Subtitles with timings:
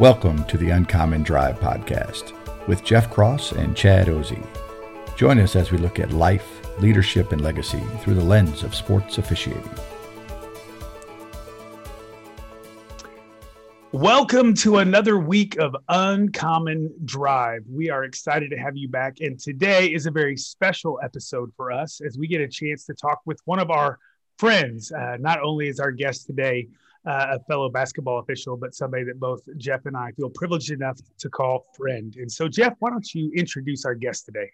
[0.00, 2.32] Welcome to the Uncommon Drive podcast
[2.66, 4.42] with Jeff Cross and Chad Ozy.
[5.14, 9.18] Join us as we look at life, leadership, and legacy through the lens of sports
[9.18, 9.68] officiating.
[13.92, 17.64] Welcome to another week of Uncommon Drive.
[17.68, 19.20] We are excited to have you back.
[19.20, 22.94] And today is a very special episode for us as we get a chance to
[22.94, 23.98] talk with one of our
[24.38, 24.92] friends.
[24.92, 26.68] Uh, not only is our guest today
[27.06, 30.98] uh, a fellow basketball official, but somebody that both Jeff and I feel privileged enough
[31.18, 32.14] to call friend.
[32.16, 34.50] And so, Jeff, why don't you introduce our guest today?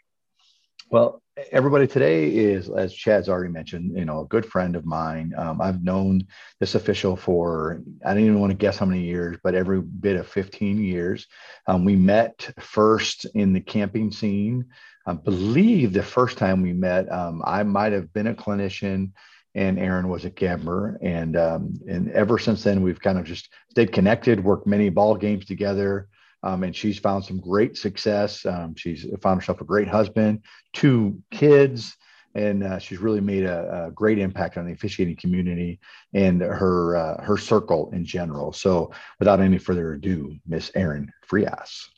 [0.89, 5.34] Well, everybody today is, as Chad's already mentioned, you know, a good friend of mine.
[5.36, 6.24] Um, I've known
[6.61, 10.14] this official for, I don't even want to guess how many years, but every bit
[10.14, 11.27] of 15 years.
[11.67, 14.67] Um, we met first in the camping scene.
[15.06, 19.11] I believe the first time we met, um, I might have been a clinician
[19.57, 20.99] and Erin was a camper.
[21.03, 25.17] And um, and ever since then, we've kind of just stayed connected, worked many ball
[25.17, 26.08] games together.
[26.42, 28.45] Um, and she's found some great success.
[28.45, 30.42] Um, she's found herself a great husband,
[30.75, 31.97] two kids,
[32.35, 35.80] and uh, she's really made a, a, great impact on the officiating community
[36.13, 38.53] and her uh, her circle in general.
[38.53, 41.89] So, without any further ado, Miss Erin Frias.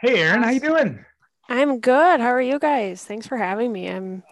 [0.00, 1.04] hey, Erin, how you doing?
[1.48, 2.20] I'm good.
[2.20, 3.04] How are you guys?
[3.04, 3.88] Thanks for having me.
[3.88, 4.24] I'm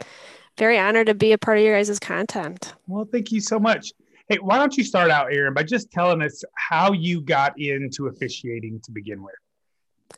[0.61, 2.75] very honored to be a part of your guys' content.
[2.87, 3.95] Well, thank you so much.
[4.29, 8.09] Hey, why don't you start out, Erin, by just telling us how you got into
[8.09, 9.35] officiating to begin with?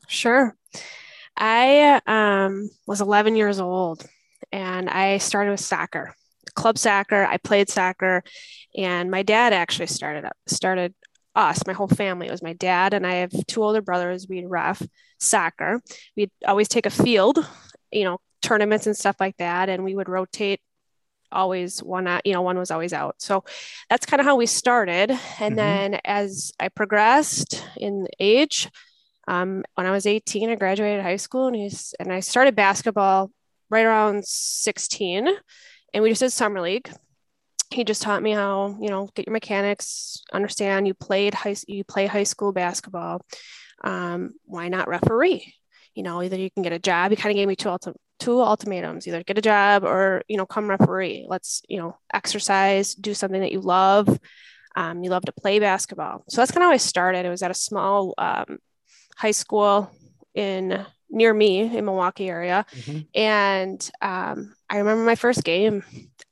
[0.09, 0.57] Sure.
[1.37, 4.05] I um, was 11 years old
[4.51, 6.13] and I started with soccer,
[6.57, 7.25] club soccer.
[7.25, 8.25] I played soccer,
[8.77, 10.93] and my dad actually started up, started
[11.37, 12.27] us, my whole family.
[12.27, 14.27] It was my dad and I have two older brothers.
[14.29, 14.83] We'd ref
[15.21, 15.81] soccer.
[16.17, 17.49] We'd always take a field,
[17.93, 20.61] you know, tournaments and stuff like that and we would rotate
[21.31, 23.17] always one out you know one was always out.
[23.19, 23.45] So
[23.89, 25.11] that's kind of how we started.
[25.11, 25.55] And mm-hmm.
[25.57, 28.69] then as i progressed in age
[29.29, 33.31] um, when i was 18 i graduated high school and, he's, and i started basketball
[33.71, 35.29] right around 16
[35.93, 36.91] and we just did summer league.
[37.71, 41.85] He just taught me how you know get your mechanics understand you played high you
[41.85, 43.23] play high school basketball.
[43.83, 45.55] Um, why not referee
[45.95, 47.95] you know either you can get a job he kind of gave me two ulti-
[48.23, 51.27] two ultimatums either get a job or you know come referee.
[51.29, 54.09] Let's you know exercise do something that you love.
[54.77, 56.25] Um, you love to play basketball.
[56.29, 57.27] So that's kind of how i started.
[57.27, 58.59] It was at a small um,
[59.17, 59.91] high school
[60.35, 62.65] in near me in milwaukee area.
[62.73, 63.01] Mm-hmm.
[63.15, 65.83] and um, i remember my first game.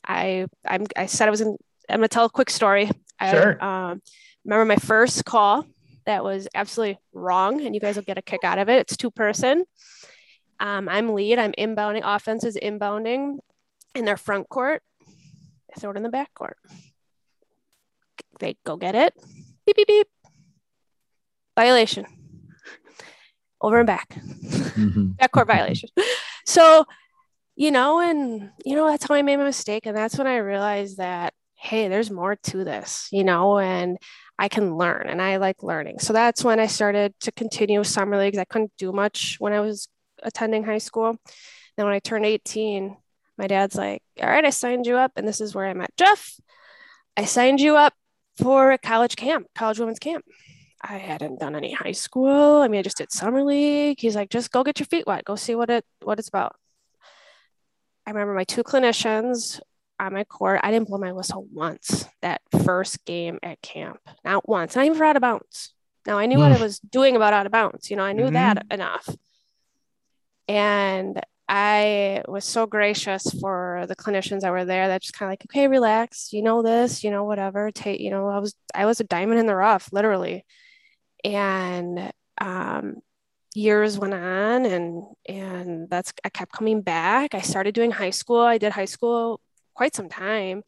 [0.06, 1.56] I I'm, i said i was in
[1.88, 2.91] i'm to tell a quick story.
[3.31, 3.59] Sure.
[3.60, 4.00] i um,
[4.44, 5.66] remember my first call
[6.06, 8.96] that was absolutely wrong and you guys will get a kick out of it it's
[8.96, 9.64] two person
[10.60, 11.38] um, I'm lead.
[11.38, 12.02] I'm inbounding.
[12.04, 13.38] Offense is inbounding
[13.94, 14.82] in their front court.
[15.74, 16.58] I throw it in the back court.
[18.38, 19.14] They go get it.
[19.66, 20.06] Beep, beep, beep.
[21.56, 22.04] Violation.
[23.60, 24.10] Over and back.
[24.10, 25.12] Mm-hmm.
[25.20, 25.88] Backcourt violation.
[26.46, 26.84] So,
[27.56, 29.86] you know, and, you know, that's how I made my mistake.
[29.86, 33.98] And that's when I realized that, hey, there's more to this, you know, and
[34.41, 35.98] I can learn and I like learning.
[35.98, 38.39] So that's when I started to continue summer leagues.
[38.39, 39.87] I couldn't do much when I was
[40.22, 41.19] attending high school.
[41.77, 42.97] Then when I turned 18,
[43.37, 45.13] my dad's like, All right, I signed you up.
[45.16, 46.41] And this is where I met Jeff.
[47.19, 47.92] I signed you up
[48.39, 50.25] for a college camp, college women's camp.
[50.81, 52.63] I hadn't done any high school.
[52.63, 54.01] I mean, I just did summer league.
[54.01, 55.27] He's like, just go get your feet wet.
[55.27, 56.57] Go see what it what it's about.
[58.07, 59.60] I remember my two clinicians
[60.00, 60.60] on my court.
[60.62, 63.98] I didn't blow my whistle once that first game at camp.
[64.24, 64.74] Not once.
[64.74, 65.72] Not even for out of bounds.
[66.06, 66.50] Now I knew mm.
[66.50, 67.91] what I was doing about out of bounds.
[67.91, 68.34] You know, I knew mm-hmm.
[68.34, 69.08] that enough.
[70.48, 75.32] And I was so gracious for the clinicians that were there that just kind of
[75.32, 77.70] like, okay, relax, you know this, you know, whatever.
[77.70, 80.44] Take, you know, I was I was a diamond in the rough, literally.
[81.24, 82.96] And um,
[83.54, 87.34] years went on and and that's I kept coming back.
[87.34, 88.41] I started doing high school.
[88.41, 89.41] I did high school
[89.80, 90.62] quite some time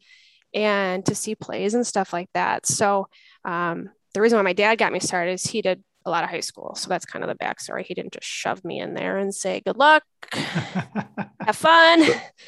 [0.55, 2.65] and to see plays and stuff like that.
[2.65, 3.07] So
[3.45, 6.31] um, the reason why my dad got me started is he did a lot of
[6.31, 6.73] high school.
[6.73, 7.85] So that's kind of the backstory.
[7.85, 10.01] He didn't just shove me in there and say, good luck,
[10.31, 12.03] have fun.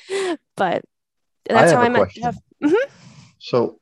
[0.58, 0.84] But
[1.48, 2.08] that's I how I met.
[2.64, 2.90] Mm-hmm.
[3.38, 3.80] So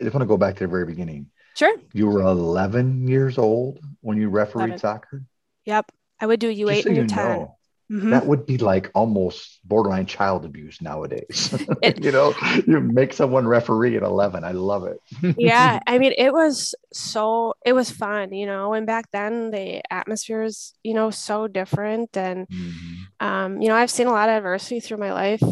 [0.00, 1.26] I just want to go back to the very beginning.
[1.54, 1.76] Sure.
[1.92, 4.78] You were 11 years old when you refereed 11.
[4.78, 5.22] soccer?
[5.66, 5.92] Yep.
[6.18, 7.16] I would do U8 so and U10.
[7.16, 7.55] Know,
[7.90, 8.10] Mm-hmm.
[8.10, 11.54] That would be like almost borderline child abuse nowadays.
[11.82, 12.34] It, you know,
[12.66, 14.44] you make someone referee at 11.
[14.44, 14.98] I love it.
[15.38, 15.78] yeah.
[15.86, 20.42] I mean, it was so, it was fun, you know, and back then the atmosphere
[20.42, 22.16] is, you know, so different.
[22.16, 23.26] And, mm-hmm.
[23.26, 25.42] um, you know, I've seen a lot of adversity through my life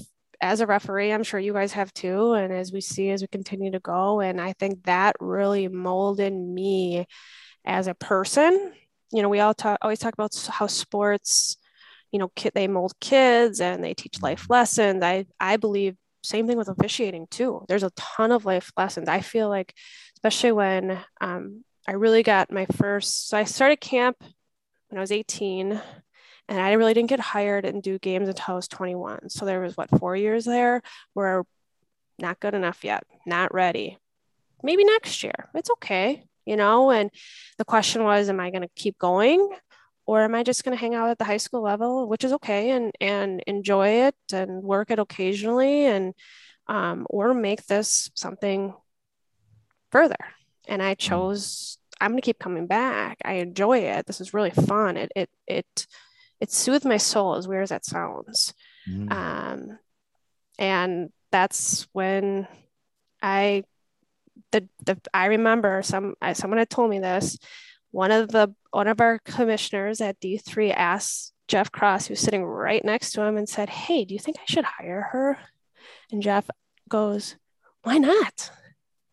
[0.41, 1.13] as a referee.
[1.13, 2.33] I'm sure you guys have too.
[2.33, 6.33] And as we see, as we continue to go, and I think that really molded
[6.33, 7.07] me
[7.65, 8.73] as a person.
[9.13, 11.57] You know, we all talk, always talk about how sports,
[12.14, 14.52] you know, kid, they mold kids and they teach life mm-hmm.
[14.52, 15.02] lessons.
[15.02, 17.64] I, I believe same thing with officiating too.
[17.66, 19.08] There's a ton of life lessons.
[19.08, 19.75] I feel like,
[20.16, 25.11] especially when um, I really got my first, so I started camp when I was
[25.11, 25.72] 18
[26.49, 29.28] and I really didn't get hired and do games until I was 21.
[29.28, 30.82] So there was what, four years there
[31.14, 31.43] where
[32.20, 33.99] not good enough yet, not ready.
[34.62, 35.50] Maybe next year.
[35.52, 36.93] It's okay, you know?
[36.93, 37.11] And
[37.58, 39.50] the question was, am I going to keep going
[40.06, 42.33] or am I just going to hang out at the high school level, which is
[42.35, 46.15] okay, and and enjoy it and work it occasionally, and
[46.67, 48.75] um, or make this something
[49.91, 50.17] further?
[50.69, 50.99] And I mm.
[50.99, 53.19] chose I'm going to keep coming back.
[53.25, 54.06] I enjoy it.
[54.06, 54.97] This is really fun.
[54.97, 55.87] It it it
[56.41, 58.53] it soothed my soul, as weird as that sounds.
[58.89, 59.12] Mm.
[59.12, 59.79] Um,
[60.59, 62.47] and that's when
[63.23, 63.65] I
[64.53, 67.39] the the I remember some someone had told me this
[67.91, 72.85] one of the one of our commissioners at D3 asked Jeff Cross, who's sitting right
[72.85, 75.38] next to him, and said, Hey, do you think I should hire her?
[76.11, 76.50] And Jeff
[76.88, 77.37] goes,
[77.82, 78.50] Why not?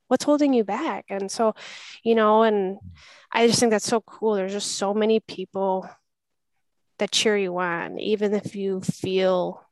[0.07, 1.05] What's holding you back?
[1.09, 1.53] And so,
[2.03, 2.79] you know, and
[3.31, 4.33] I just think that's so cool.
[4.33, 5.87] There's just so many people
[6.97, 9.63] that cheer you on, even if you feel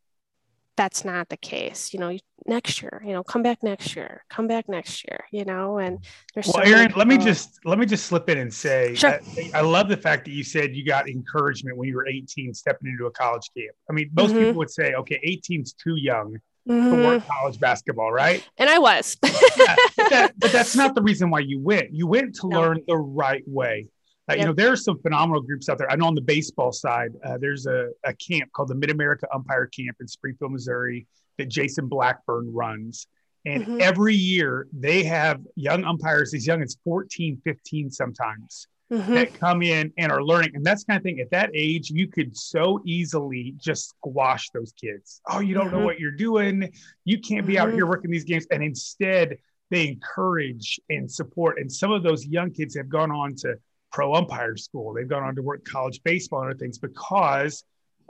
[0.79, 1.93] that's not the case.
[1.93, 5.43] You know, next year, you know, come back next year, come back next year, you
[5.43, 5.99] know, and
[6.33, 9.19] there's well, so Erin, let me just let me just slip in and say, sure.
[9.37, 12.53] I, I, love the fact that you said you got encouragement when you were 18
[12.53, 13.75] stepping into a college camp.
[13.89, 14.39] I mean, most mm-hmm.
[14.39, 16.95] people would say, okay, 18's too young mm-hmm.
[16.95, 18.47] to work college basketball, right?
[18.57, 19.17] And I was.
[19.21, 21.91] yeah, but, that, but, that's not the reason why you went.
[21.91, 22.61] You went to no.
[22.61, 23.87] learn the right way.
[24.29, 24.39] Uh, yep.
[24.39, 25.91] You know, there are some phenomenal groups out there.
[25.91, 29.27] I know on the baseball side, uh, there's a, a camp called the Mid America
[29.33, 33.07] Umpire Camp in Springfield, Missouri, that Jason Blackburn runs.
[33.45, 33.77] And mm-hmm.
[33.81, 39.13] every year they have young umpires as young as 14, 15 sometimes mm-hmm.
[39.13, 40.51] that come in and are learning.
[40.55, 44.73] And that's kind of thing at that age, you could so easily just squash those
[44.73, 45.21] kids.
[45.29, 45.79] Oh, you don't mm-hmm.
[45.79, 46.71] know what you're doing.
[47.05, 47.89] You can't be out here mm-hmm.
[47.89, 48.45] working these games.
[48.51, 49.37] And instead,
[49.71, 51.59] they encourage and support.
[51.59, 53.55] And some of those young kids have gone on to
[53.91, 54.94] pro umpire school.
[54.94, 57.63] They've gone on to work college baseball and other things because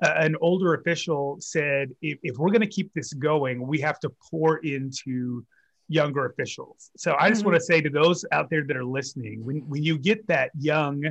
[0.04, 4.00] uh, an older official said, if, if we're going to keep this going, we have
[4.00, 5.45] to pour into
[5.88, 6.92] younger officials.
[6.98, 7.52] So I just mm-hmm.
[7.52, 10.52] want to say to those out there that are listening, when, when you get that
[10.57, 11.04] young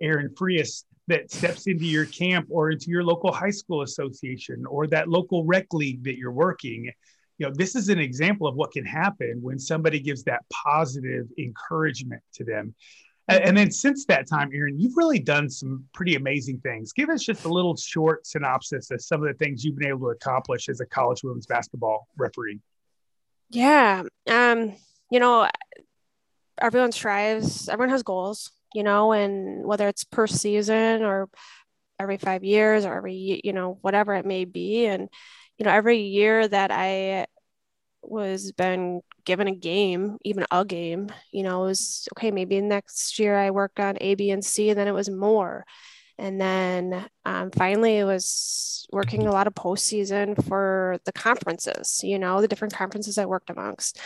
[0.00, 4.86] Erin Frias that steps into your camp or into your local high school association or
[4.88, 6.90] that local rec league that you're working,
[7.38, 11.26] you know, this is an example of what can happen when somebody gives that positive
[11.38, 12.74] encouragement to them.
[13.28, 16.92] And then since that time, Erin, you've really done some pretty amazing things.
[16.92, 20.06] Give us just a little short synopsis of some of the things you've been able
[20.06, 22.60] to accomplish as a college women's basketball referee.
[23.50, 24.04] Yeah.
[24.28, 24.74] Um,
[25.10, 25.48] you know,
[26.60, 31.28] everyone strives, everyone has goals, you know, and whether it's per season or
[31.98, 34.86] every five years or every, you know, whatever it may be.
[34.86, 35.08] And,
[35.58, 37.26] you know, every year that I
[38.08, 43.18] was been given a game, even a game, you know, it was okay, maybe next
[43.18, 45.64] year I worked on A, B, and C, and then it was more.
[46.18, 52.18] And then um, finally, it was working a lot of postseason for the conferences, you
[52.18, 54.00] know, the different conferences I worked amongst.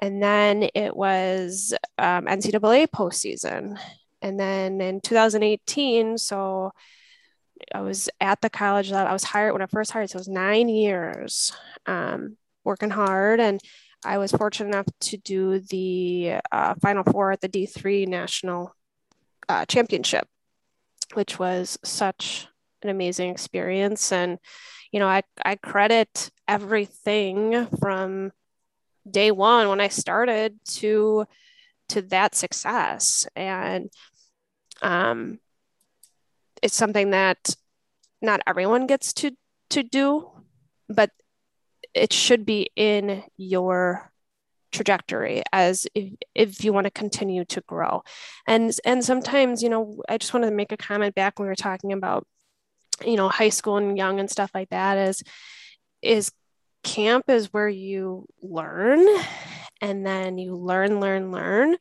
[0.00, 3.78] And then it was um, NCAA postseason.
[4.22, 6.72] And then in 2018, so
[7.74, 10.10] I was at the college that I was hired when I first hired.
[10.10, 11.52] So it was nine years.
[11.86, 12.36] Um,
[12.68, 13.40] working hard.
[13.40, 13.60] And
[14.04, 18.72] I was fortunate enough to do the uh, Final Four at the D3 National
[19.48, 20.28] uh, Championship,
[21.14, 22.46] which was such
[22.82, 24.12] an amazing experience.
[24.12, 24.38] And,
[24.92, 28.30] you know, I, I credit everything from
[29.10, 31.26] day one when I started to
[31.88, 33.26] to that success.
[33.34, 33.90] And
[34.82, 35.38] um,
[36.62, 37.56] it's something that
[38.20, 39.32] not everyone gets to
[39.70, 40.30] to do,
[40.88, 41.10] but
[41.98, 44.10] it should be in your
[44.70, 48.02] trajectory as if, if you want to continue to grow.
[48.46, 51.50] And and sometimes you know i just wanted to make a comment back when we
[51.50, 52.26] were talking about
[53.04, 55.22] you know high school and young and stuff like that is
[56.02, 56.30] is
[56.84, 59.06] camp is where you learn
[59.80, 61.76] and then you learn learn learn.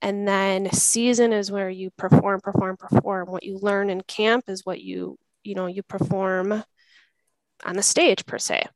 [0.00, 3.30] And then season is where you perform perform perform.
[3.30, 6.64] What you learn in camp is what you you know you perform
[7.64, 8.66] on the stage per se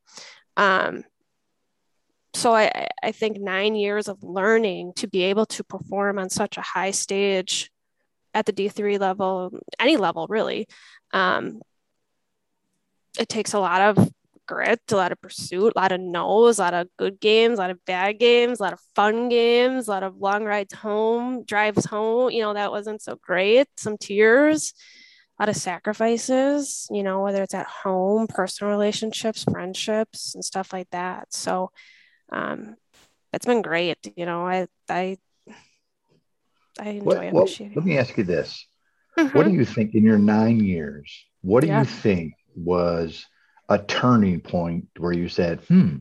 [0.56, 1.04] um,
[2.34, 6.58] so I, I think nine years of learning to be able to perform on such
[6.58, 7.70] a high stage
[8.34, 10.68] at the d3 level any level really
[11.12, 11.62] um,
[13.18, 14.10] it takes a lot of
[14.46, 17.62] grit, a lot of pursuit, a lot of no's, a lot of good games, a
[17.62, 21.44] lot of bad games, a lot of fun games, a lot of long rides home,
[21.44, 22.30] drives home.
[22.30, 23.66] You know, that wasn't so great.
[23.76, 24.72] Some tears,
[25.38, 30.72] a lot of sacrifices, you know, whether it's at home, personal relationships, friendships, and stuff
[30.72, 31.32] like that.
[31.32, 31.70] So
[32.32, 32.76] um,
[33.32, 33.98] it's been great.
[34.16, 35.18] You know, I, I,
[36.80, 38.66] I enjoy what, what, let me ask you this.
[39.18, 39.36] Mm-hmm.
[39.36, 41.24] What do you think in your nine years?
[41.42, 41.80] What do yeah.
[41.80, 43.26] you think was
[43.68, 45.96] a turning point where you said, hmm,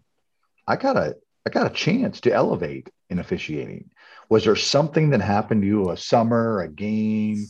[0.67, 1.15] I got a
[1.45, 3.91] I got a chance to elevate in officiating?
[4.29, 7.45] Was there something that happened to you, a summer, a game,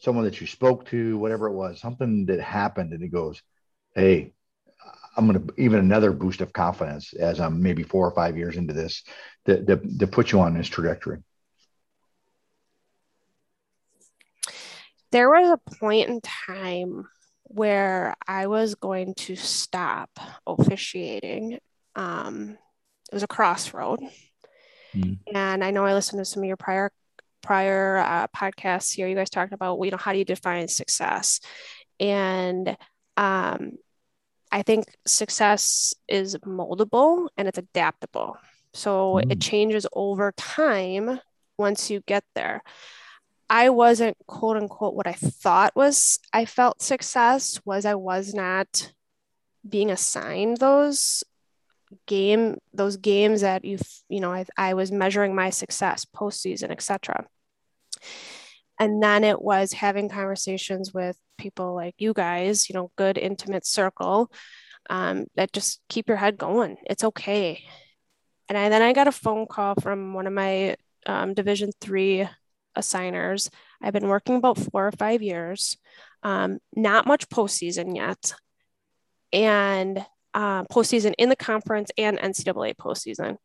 [0.00, 3.40] someone that you spoke to, whatever it was, something that happened and it goes,
[3.94, 4.32] hey,
[5.16, 8.56] I'm going to even another boost of confidence as I'm maybe four or five years
[8.56, 9.02] into this
[9.44, 11.18] that, that, that put you on this trajectory?
[15.12, 17.08] There was a point in time
[17.42, 20.10] where I was going to stop
[20.46, 21.58] officiating.
[21.96, 22.56] Um,
[23.10, 24.00] it was a crossroad.
[24.94, 25.18] Mm.
[25.34, 26.92] And I know I listened to some of your prior
[27.42, 29.08] prior uh, podcasts here.
[29.08, 31.40] You guys talked about, you know, how do you define success?
[31.98, 32.76] And
[33.16, 33.72] um,
[34.50, 38.36] I think success is moldable and it's adaptable.
[38.72, 39.30] So mm.
[39.30, 41.20] it changes over time
[41.58, 42.62] once you get there.
[43.48, 48.92] I wasn't quote unquote what I thought was I felt success was I was not
[49.68, 51.24] being assigned those
[52.06, 53.78] game those games that you
[54.08, 57.26] you know I, I was measuring my success postseason etc
[58.78, 63.66] and then it was having conversations with people like you guys you know good intimate
[63.66, 64.30] circle
[64.88, 66.76] um, that just keep your head going.
[66.84, 67.62] It's okay.
[68.48, 72.28] And I, then i got a phone call from one of my um, division three
[72.74, 73.50] assigners.
[73.80, 75.76] I've been working about four or five years,
[76.22, 78.34] um, not much postseason yet,
[79.32, 80.04] and
[80.34, 83.36] uh, postseason in the conference and NCAA postseason.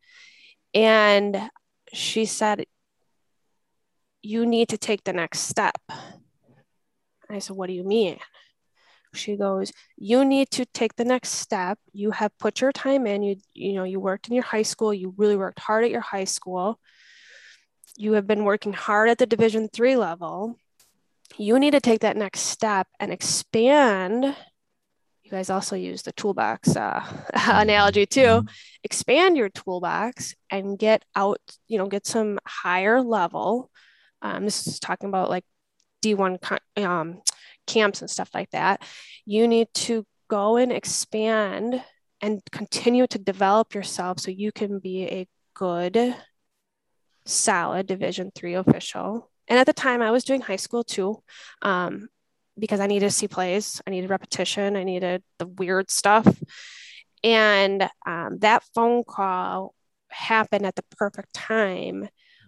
[0.74, 1.50] And
[1.94, 2.66] she said,
[4.22, 5.78] You need to take the next step.
[7.30, 8.18] I said, What do you mean?
[9.14, 11.80] She goes, You need to take the next step.
[11.94, 13.24] You have put your time in.
[13.24, 16.02] You, you know, you worked in your high school, you really worked hard at your
[16.02, 16.80] high school
[17.98, 20.58] you have been working hard at the division three level
[21.38, 24.36] you need to take that next step and expand
[25.26, 27.04] you guys also use the toolbox uh,
[27.34, 28.22] analogy too.
[28.22, 28.48] Mm-hmm.
[28.84, 33.70] expand your toolbox and get out you know get some higher level
[34.22, 35.44] um, this is talking about like
[36.04, 37.22] d1 um,
[37.66, 38.82] camps and stuff like that.
[39.26, 41.84] You need to go and expand
[42.22, 46.16] and continue to develop yourself so you can be a good
[47.26, 49.30] solid division three official.
[49.48, 51.22] And at the time i was doing high school too.
[51.62, 52.08] Um,
[52.58, 56.28] because i needed to see plays i needed repetition i needed the weird stuff.
[57.24, 59.74] And um, that phone call
[60.10, 62.08] happened at the perfect time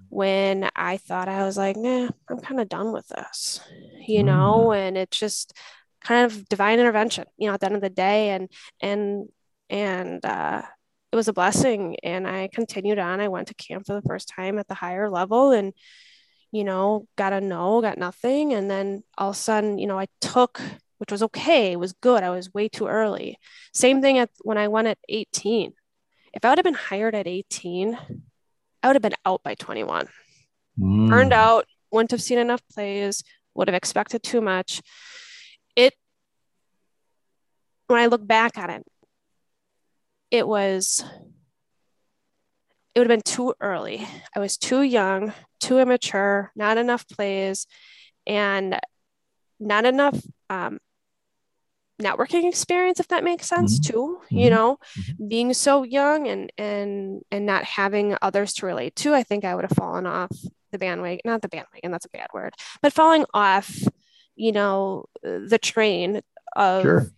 [0.10, 3.60] when i thought i was like nah i'm kind of done with this
[4.08, 4.68] you know?
[4.70, 4.78] Mm.
[4.78, 5.54] and it's just
[6.02, 8.30] kind of divine intervention you know at the end of the day.
[8.30, 8.50] And
[8.82, 9.28] and
[9.70, 10.62] and uh,
[11.12, 11.98] it was a blessing.
[12.04, 13.20] And i continued on.
[13.20, 15.52] I went to camp for the first time at the higher level.
[15.52, 15.74] And
[16.52, 18.54] you know got a no got nothing.
[18.54, 20.62] And then all of a sudden you know i took
[21.00, 22.24] which was okay it was good.
[22.24, 23.38] I was way too early.
[23.74, 25.74] Same thing at when i went at 18
[26.34, 27.98] if i would have been hired at 18
[28.84, 30.08] i would have been out by 21
[30.80, 31.10] mm.
[31.10, 33.24] burned out wouldn't have seen enough plays
[33.58, 34.82] would have expected too much.
[35.76, 35.94] It
[37.88, 38.84] when i look back at it
[40.32, 41.04] it was
[42.98, 44.08] it would have been too early.
[44.36, 47.68] I was too young, too immature, not enough plays,
[48.26, 48.80] and
[49.60, 50.80] not enough um,
[52.02, 53.92] networking experience if that makes sense mm-hmm.
[53.92, 54.38] too mm-hmm.
[54.38, 55.28] you know mm-hmm.
[55.28, 59.56] being so young and and and not having others to relate to i think i
[59.56, 60.30] would have fallen off
[60.72, 63.76] the bandwagon not the bandwagon that's a bad word but falling off
[64.36, 66.22] you know the train
[66.56, 67.12] of sure.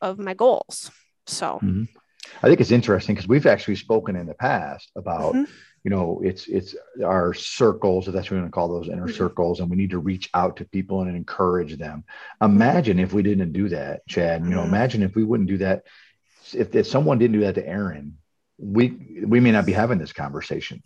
[0.00, 0.90] of my goals
[1.26, 1.84] so mm-hmm.
[2.42, 5.50] I think it's interesting because we've actually spoken in the past about mm-hmm.
[5.84, 6.74] you know it's it's
[7.04, 9.16] our circles if that's what we're going to call those inner mm-hmm.
[9.16, 12.04] circles and we need to reach out to people and encourage them.
[12.40, 14.44] Imagine if we didn't do that chad.
[14.44, 14.68] You know mm-hmm.
[14.68, 15.84] imagine if we wouldn't do that.
[16.52, 18.18] If, if someone didn't do that to Erin,
[18.58, 20.82] we we may not be having this conversation.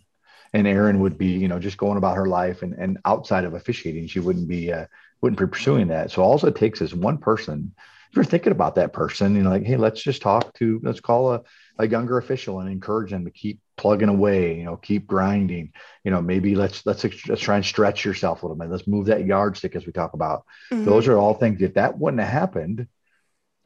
[0.53, 3.53] And Erin would be you know just going about her life and and outside of
[3.53, 4.85] officiating she wouldn't be uh,
[5.21, 6.11] wouldn't be pursuing that.
[6.11, 7.73] So all it takes is one person
[8.17, 11.43] you're thinking about that person and like hey let's just talk to let's call a,
[11.77, 15.71] a younger official and encourage them to keep plugging away you know keep grinding.
[16.03, 18.69] You know maybe let's let's let's try and stretch yourself a little bit.
[18.69, 20.45] Let's move that yardstick as we talk about.
[20.71, 20.85] Mm-hmm.
[20.85, 22.87] those are all things if that wouldn't have happened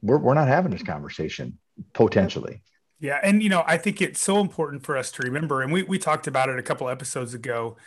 [0.01, 1.57] we're, we're not having this conversation
[1.93, 2.61] potentially.
[2.99, 5.81] Yeah and you know i think it's so important for us to remember and we,
[5.83, 7.77] we talked about it a couple episodes ago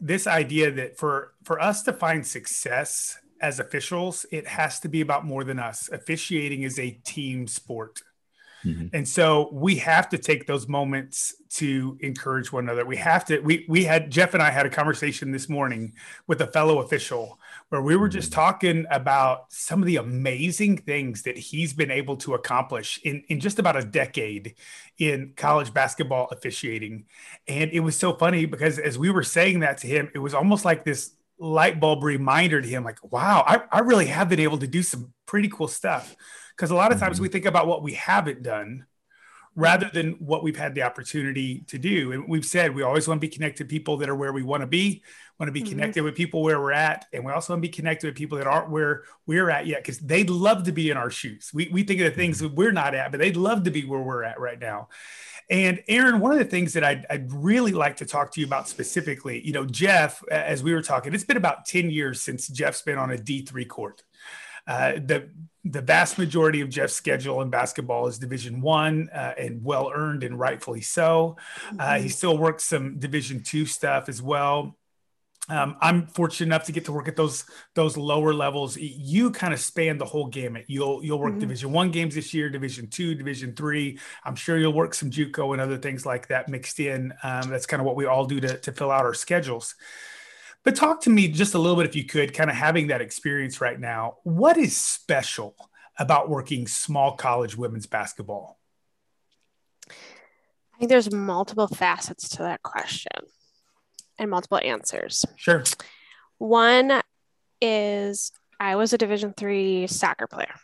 [0.00, 5.00] this idea that for for us to find success as officials it has to be
[5.00, 8.00] about more than us officiating is a team sport
[8.64, 8.94] Mm-hmm.
[8.94, 12.84] And so we have to take those moments to encourage one another.
[12.84, 15.94] We have to, we, we had, Jeff and I had a conversation this morning
[16.26, 17.38] with a fellow official
[17.70, 18.40] where we were just mm-hmm.
[18.40, 23.40] talking about some of the amazing things that he's been able to accomplish in, in
[23.40, 24.54] just about a decade
[24.98, 27.06] in college basketball officiating.
[27.48, 30.34] And it was so funny because as we were saying that to him, it was
[30.34, 34.40] almost like this light bulb reminder to him like, wow, I, I really have been
[34.40, 36.14] able to do some pretty cool stuff.
[36.56, 37.24] Because a lot of times mm-hmm.
[37.24, 38.86] we think about what we haven't done
[39.54, 42.12] rather than what we've had the opportunity to do.
[42.12, 44.42] And we've said we always want to be connected to people that are where we
[44.42, 45.02] want to be,
[45.38, 45.70] want to be mm-hmm.
[45.70, 47.04] connected with people where we're at.
[47.12, 49.82] And we also want to be connected with people that aren't where we're at yet
[49.82, 51.50] because they'd love to be in our shoes.
[51.52, 53.84] We, we think of the things that we're not at, but they'd love to be
[53.84, 54.88] where we're at right now.
[55.50, 58.46] And Erin, one of the things that I'd, I'd, really like to talk to you
[58.46, 62.48] about specifically, you know, Jeff, as we were talking, it's been about 10 years since
[62.48, 64.02] Jeff's been on a D3 court.
[64.66, 65.28] Uh, the
[65.64, 70.24] the vast majority of Jeff's schedule in basketball is Division One uh, and well earned
[70.24, 71.36] and rightfully so.
[71.78, 72.08] Uh, he mm-hmm.
[72.08, 74.76] still works some Division Two stuff as well.
[75.48, 77.44] Um, I'm fortunate enough to get to work at those
[77.74, 78.76] those lower levels.
[78.76, 80.64] You kind of span the whole gamut.
[80.68, 81.40] You'll you'll work mm-hmm.
[81.40, 83.98] Division One games this year, Division Two, Division Three.
[84.24, 87.12] I'm sure you'll work some JUCO and other things like that mixed in.
[87.22, 89.74] Um, that's kind of what we all do to to fill out our schedules.
[90.64, 93.00] But talk to me just a little bit, if you could, kind of having that
[93.00, 94.18] experience right now.
[94.22, 95.56] What is special
[95.98, 98.58] about working small college women's basketball?
[99.90, 103.12] I think there's multiple facets to that question
[104.18, 105.24] and multiple answers.
[105.36, 105.64] Sure.
[106.38, 107.02] One
[107.60, 110.54] is I was a Division three soccer player,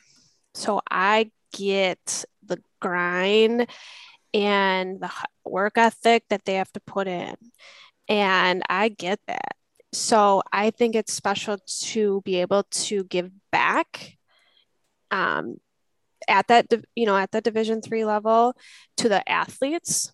[0.54, 3.66] so I get the grind
[4.32, 5.10] and the
[5.44, 7.34] work ethic that they have to put in,
[8.08, 9.56] and I get that
[9.92, 14.16] so I think it's special to be able to give back
[15.10, 15.56] um,
[16.28, 18.54] at that you know at the Division three level
[18.98, 20.12] to the athletes.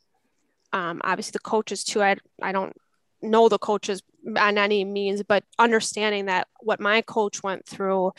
[0.73, 2.03] Um, obviously, the coaches too.
[2.03, 2.77] I I don't
[3.23, 4.03] know the coaches
[4.37, 8.13] on any means, but understanding that what my coach went through,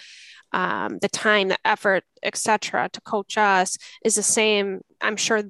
[0.52, 4.82] um, the time, the effort, etc., to coach us is the same.
[5.02, 5.44] I'm sure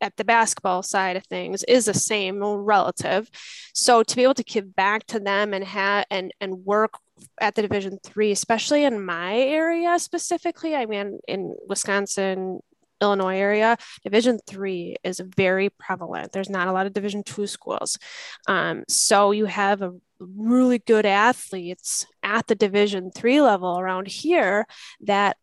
[0.00, 3.30] at the basketball side of things is the same relative.
[3.74, 6.94] So to be able to give back to them and have and and work
[7.40, 12.60] at the division three, especially in my area specifically, I mean in Wisconsin,
[13.00, 16.32] Illinois area, Division three is very prevalent.
[16.32, 17.98] There's not a lot of Division two schools,
[18.46, 24.66] um, so you have a really good athletes at the Division three level around here
[25.00, 25.36] that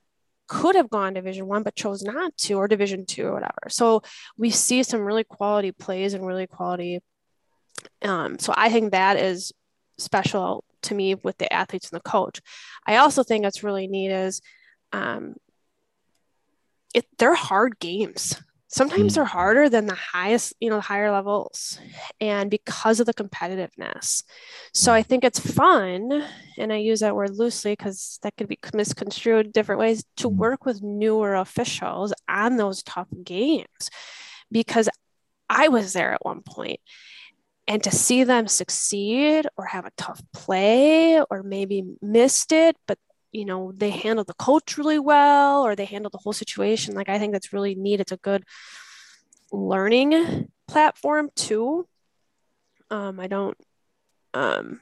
[0.47, 3.69] could have gone division one but chose not to or division two or whatever.
[3.69, 4.01] So
[4.37, 6.99] we see some really quality plays and really quality
[8.01, 9.53] um, so i think that is
[9.97, 12.41] special to me with the athletes and the coach.
[12.85, 14.41] I also think it's really neat is
[14.93, 15.35] um,
[16.93, 19.15] it, they're hard games sometimes mm.
[19.15, 21.79] they're harder than the highest you know the higher levels
[22.19, 24.23] and because of the competitiveness
[24.73, 26.23] so i think it's fun
[26.57, 30.35] and i use that word loosely because that could be misconstrued different ways to mm.
[30.35, 33.89] work with newer officials on those tough games
[34.51, 34.89] because
[35.49, 36.79] i was there at one point
[37.69, 42.97] and to see them succeed or have a tough play or maybe missed it but
[43.37, 47.09] you know they handle the coach really well or they handle the whole situation like
[47.09, 48.43] i think that's really neat it's a good
[49.51, 51.87] learning platform too
[52.89, 53.57] um, i don't
[54.33, 54.81] um,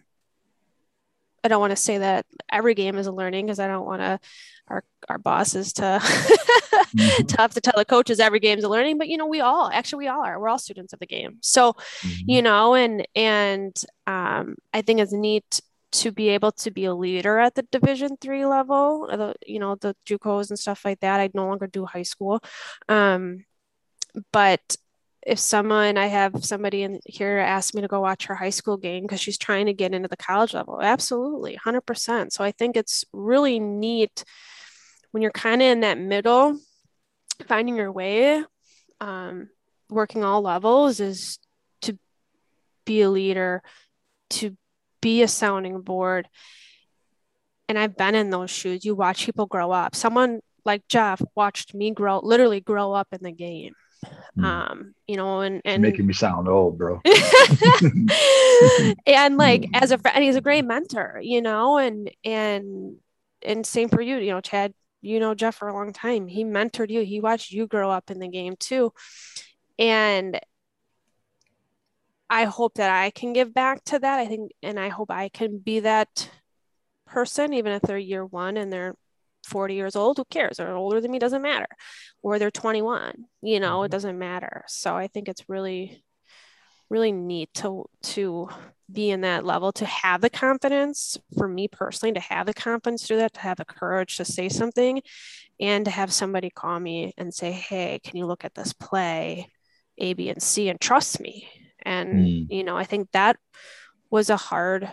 [1.46, 4.02] I don't want to say that every game is a learning because I don't want
[4.02, 4.20] to
[4.68, 7.26] our our bosses to mm-hmm.
[7.28, 9.70] to have to tell the coaches every game's a learning, but you know we all
[9.72, 11.38] actually we all are we're all students of the game.
[11.42, 12.30] So mm-hmm.
[12.30, 13.76] you know and and
[14.08, 15.62] um, I think it's neat
[15.92, 19.76] to be able to be a leader at the division three level the, you know
[19.76, 21.20] the jucos and stuff like that.
[21.20, 22.42] I no longer do high school.
[22.90, 23.46] Um,
[24.32, 24.78] but
[25.26, 28.78] if someone I have somebody in here ask me to go watch her high school
[28.78, 32.32] game because she's trying to get into the college level, absolutely, 100%.
[32.32, 34.24] So I think it's really neat
[35.12, 36.60] when you're kind of in that middle,
[37.48, 38.44] finding your way,
[39.02, 39.50] um,
[39.90, 41.40] working all levels is
[41.82, 41.98] to
[42.86, 43.64] be a leader,
[44.30, 44.56] to
[45.06, 46.28] be a sounding board.
[47.70, 48.86] And I've been in those shoes.
[48.86, 49.96] You watch people grow up.
[49.96, 53.74] Someone like Jeff watched me grow, literally grow up in the game
[54.38, 54.44] Mm.
[54.44, 57.02] Um, you know, and and making me sound old, bro.
[59.06, 62.98] and like as a friend, he's a great mentor, you know, and and
[63.42, 64.74] and same for you, you know, Chad.
[65.02, 66.28] You know Jeff for a long time.
[66.28, 67.02] He mentored you.
[67.02, 68.92] He watched you grow up in the game too,
[69.78, 70.40] and
[72.30, 74.20] I hope that I can give back to that.
[74.20, 76.30] I think, and I hope I can be that
[77.06, 78.96] person, even if they're year one and they're
[79.46, 80.58] 40 years old, who cares?
[80.58, 81.68] They're older than me, doesn't matter.
[82.22, 83.86] Or they're 21, you know, mm-hmm.
[83.86, 84.64] it doesn't matter.
[84.68, 86.04] So I think it's really,
[86.90, 88.50] really neat to to
[88.92, 93.04] be in that level, to have the confidence for me personally, to have the confidence
[93.04, 95.02] to do that, to have the courage to say something,
[95.60, 99.50] and to have somebody call me and say, Hey, can you look at this play?
[99.98, 101.48] A, B, and C and trust me.
[101.86, 102.48] And mm.
[102.50, 103.38] you know, I think that
[104.10, 104.90] was a hard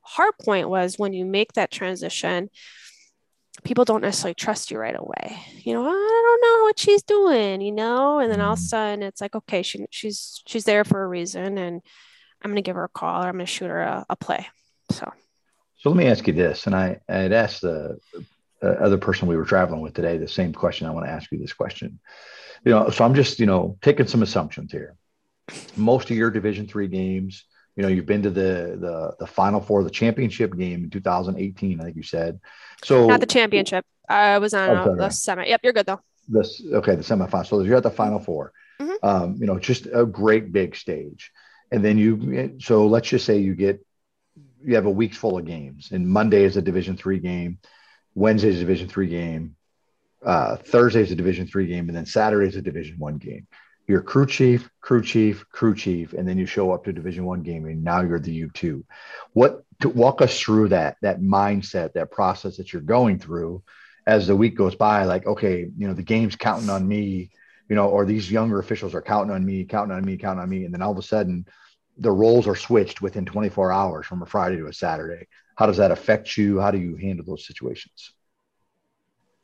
[0.00, 2.50] hard point was when you make that transition
[3.62, 5.38] people don't necessarily trust you right away.
[5.58, 8.60] You know, I don't know what she's doing, you know, and then all of a
[8.60, 8.66] mm-hmm.
[8.66, 11.80] sudden it's like, okay, she, she's she's there for a reason, and
[12.42, 14.16] I'm going to give her a call or I'm going to shoot her a, a,
[14.16, 14.46] play.
[14.90, 15.10] So,
[15.78, 17.98] so let me ask you this, and I I had asked the
[18.62, 20.86] uh, other person we were traveling with today the same question.
[20.86, 22.00] I want to ask you this question.
[22.64, 24.96] You know, so I'm just you know taking some assumptions here.
[25.76, 27.44] Most of your Division three games
[27.76, 31.80] you know you've been to the the the final four the championship game in 2018
[31.80, 32.40] i think you said.
[32.84, 33.84] So not the championship.
[34.08, 36.00] I was on oh, the semi yep you're good though.
[36.28, 39.06] This okay the semifinal so you're at the final 4 mm-hmm.
[39.06, 41.32] um, you know just a great big stage.
[41.70, 43.84] And then you so let's just say you get
[44.62, 47.58] you have a week full of games and monday is a division three game
[48.14, 49.56] wednesday is a division three game
[50.24, 53.46] uh, thursday is a division three game and then saturday is a division one game
[53.86, 57.42] you're crew chief, crew chief, crew chief, and then you show up to Division One
[57.42, 57.82] gaming.
[57.82, 58.84] Now you're the U two.
[59.32, 63.62] What to walk us through that that mindset, that process that you're going through
[64.06, 65.04] as the week goes by?
[65.04, 67.30] Like, okay, you know, the game's counting on me,
[67.68, 70.48] you know, or these younger officials are counting on me, counting on me, counting on
[70.48, 71.46] me, and then all of a sudden,
[71.98, 75.26] the roles are switched within 24 hours from a Friday to a Saturday.
[75.56, 76.58] How does that affect you?
[76.58, 78.12] How do you handle those situations?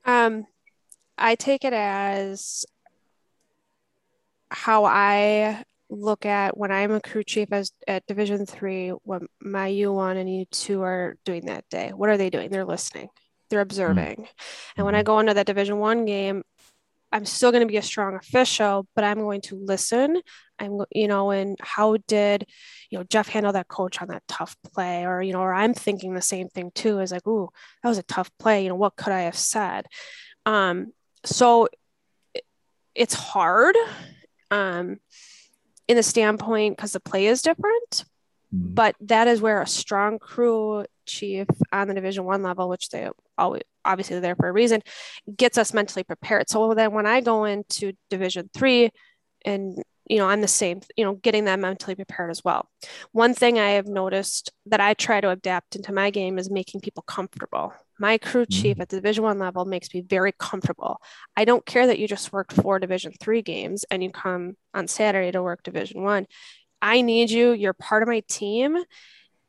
[0.05, 0.47] Um,
[1.17, 2.65] I take it as
[4.51, 9.71] how I look at when I'm a crew chief as at Division three, what my
[9.71, 11.91] U1 and U2 are doing that day.
[11.95, 12.51] What are they doing?
[12.51, 13.09] They're listening,
[13.49, 14.17] they're observing.
[14.17, 14.77] Mm-hmm.
[14.77, 15.07] And when I mm-hmm.
[15.07, 16.43] go into that Division one game,
[17.13, 20.21] I'm still going to be a strong official, but I'm going to listen.
[20.61, 22.47] I'm, you know, and how did,
[22.89, 25.05] you know, Jeff handle that coach on that tough play?
[25.05, 27.49] Or, you know, or I'm thinking the same thing too, is like, ooh,
[27.83, 28.63] that was a tough play.
[28.63, 29.87] You know, what could I have said?
[30.47, 30.93] Um,
[31.25, 31.69] so
[32.95, 33.77] it's hard
[34.51, 34.99] um,
[35.89, 38.05] in the standpoint because the play is different.
[38.55, 38.75] Mm-hmm.
[38.75, 43.09] But that is where a strong crew chief on the Division One level, which they
[43.39, 44.83] always obviously they're there for a reason,
[45.37, 46.51] gets us mentally prepared.
[46.51, 48.91] So then when I go into Division Three,
[49.45, 52.69] and you know I'm the same, you know, getting that mentally prepared as well.
[53.13, 56.81] One thing I have noticed that I try to adapt into my game is making
[56.81, 58.83] people comfortable my crew chief mm-hmm.
[58.83, 61.01] at the division one level makes me very comfortable.
[61.37, 64.89] I don't care that you just worked four division three games and you come on
[64.89, 66.27] saturday to work division one.
[66.81, 67.53] I need you.
[67.53, 68.79] You're part of my team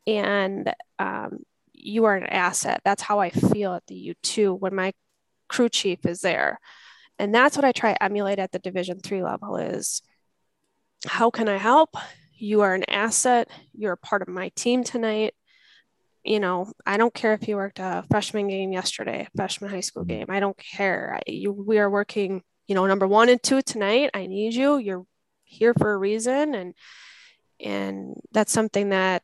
[0.05, 1.39] and um,
[1.73, 2.81] you are an asset.
[2.83, 4.93] That's how i feel at the u2 when my
[5.47, 6.59] crew chief is there.
[7.17, 10.01] And that's what i try to emulate at the division three level is
[11.07, 11.95] how can i help?
[12.33, 13.49] You are an asset.
[13.73, 15.35] You're a part of my team tonight
[16.23, 20.03] you know, I don't care if you worked a freshman game yesterday, freshman high school
[20.03, 20.19] mm-hmm.
[20.19, 20.25] game.
[20.29, 21.17] I don't care.
[21.17, 24.11] I, you, we are working, you know, number one and two tonight.
[24.13, 24.77] I need you.
[24.77, 25.05] You're
[25.43, 26.73] here for a reason, and
[27.59, 29.23] and that's something that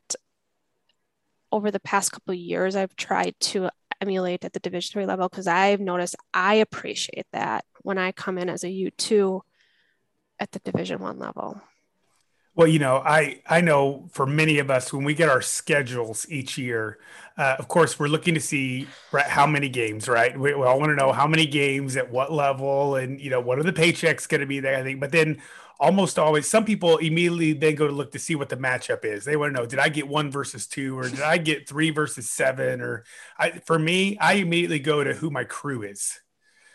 [1.52, 3.70] over the past couple of years I've tried to
[4.02, 8.38] emulate at the Division three level because I've noticed I appreciate that when I come
[8.38, 9.42] in as a U two
[10.40, 11.62] at the Division one level.
[12.58, 16.26] Well, you know, I I know for many of us when we get our schedules
[16.28, 16.98] each year,
[17.38, 20.36] uh, of course, we're looking to see right, how many games, right?
[20.36, 23.40] We, we all want to know how many games at what level, and you know,
[23.40, 24.76] what are the paychecks going to be there?
[24.76, 25.40] I think, but then
[25.80, 29.24] almost always, some people immediately then go to look to see what the matchup is.
[29.24, 31.92] They want to know, did I get one versus two, or did I get three
[31.92, 32.82] versus seven?
[32.82, 33.04] Or
[33.38, 36.20] I, for me, I immediately go to who my crew is.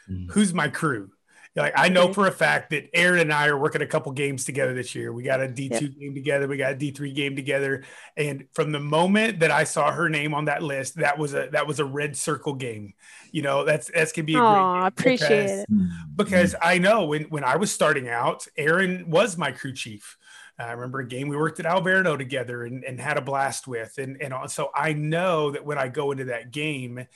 [0.08, 0.30] Mm.
[0.30, 1.10] Who's my crew?
[1.54, 4.44] Like I know for a fact that Erin and I are working a couple games
[4.44, 5.12] together this year.
[5.12, 5.98] We got a D2 yep.
[5.98, 7.84] game together, we got a D3 game together.
[8.16, 11.48] And from the moment that I saw her name on that list, that was a
[11.52, 12.94] that was a red circle game.
[13.32, 15.68] You know, that's that's gonna be a great I appreciate because, it.
[16.16, 20.16] Because I know when when I was starting out, Erin was my crew chief.
[20.58, 23.98] I remember a game we worked at Alverno together and, and had a blast with.
[23.98, 27.06] And, and so I know that when I go into that game,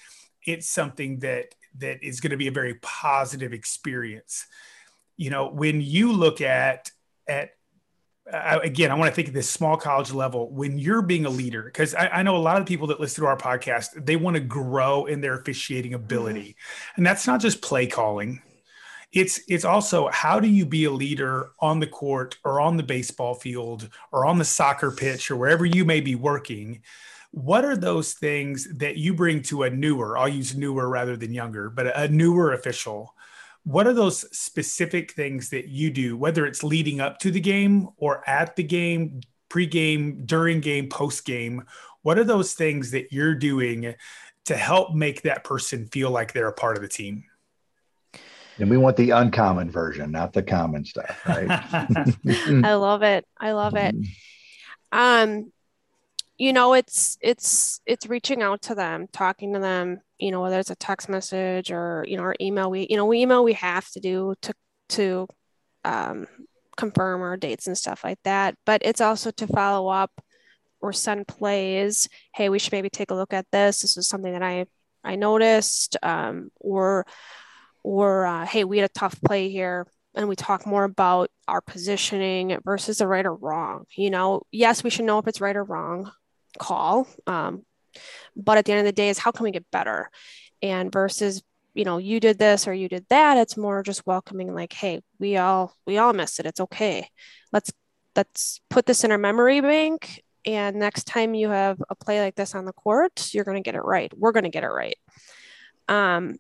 [0.47, 4.47] it's something that that is going to be a very positive experience.
[5.17, 6.91] You know, when you look at
[7.27, 7.51] at
[8.33, 11.31] uh, again, I want to think at this small college level when you're being a
[11.31, 14.17] leader, because I, I, know a lot of people that listen to our podcast, they
[14.17, 16.41] want to grow in their officiating ability.
[16.41, 16.93] Mm-hmm.
[16.97, 18.43] And that's not just play calling.
[19.13, 22.83] It's it's also how do you be a leader on the court or on the
[22.83, 26.83] baseball field or on the soccer pitch or wherever you may be working
[27.31, 31.33] what are those things that you bring to a newer, I'll use newer rather than
[31.33, 33.15] younger, but a newer official?
[33.65, 37.89] What are those specific things that you do, whether it's leading up to the game
[37.97, 41.65] or at the game, pre-game, during game, post-game?
[42.03, 43.95] What are those things that you're doing
[44.45, 47.25] to help make that person feel like they're a part of the team?
[48.59, 51.49] And we want the uncommon version, not the common stuff, right?
[52.65, 53.27] I love it.
[53.39, 53.95] I love it.
[53.95, 54.13] Mm-hmm.
[54.93, 55.53] Um,
[56.39, 60.59] you know it's it's it's reaching out to them talking to them you know whether
[60.59, 62.71] it's a text message or you know or email.
[62.71, 64.55] We you know we email we have to do to
[64.91, 65.29] to
[65.85, 66.27] um,
[66.77, 68.57] confirm our dates and stuff like that.
[68.65, 70.11] But it's also to follow up
[70.81, 73.81] or send plays hey we should maybe take a look at this.
[73.81, 74.67] This is something that i
[75.05, 77.07] i noticed um, or
[77.83, 81.61] or uh, hey we had a tough play here and we talk more about our
[81.61, 83.85] positioning versus the right or wrong.
[83.97, 86.11] You know yes we should know if it's right or wrong
[86.57, 87.07] call.
[87.27, 87.65] Um,
[88.35, 90.11] but at the end of the day, is how can we get better?
[90.63, 91.43] And versus,
[91.75, 95.01] you know, you did this or you did that, it's more just welcoming, like, hey,
[95.19, 96.47] we all we all missed it.
[96.47, 97.09] It's okay.
[97.53, 97.73] Let's
[98.15, 100.23] let's put this in our memory bank.
[100.47, 103.63] And next time you have a play like this on the court, you're going to
[103.63, 104.13] get it right.
[104.17, 104.97] We're going to get it right.
[105.89, 106.37] Um,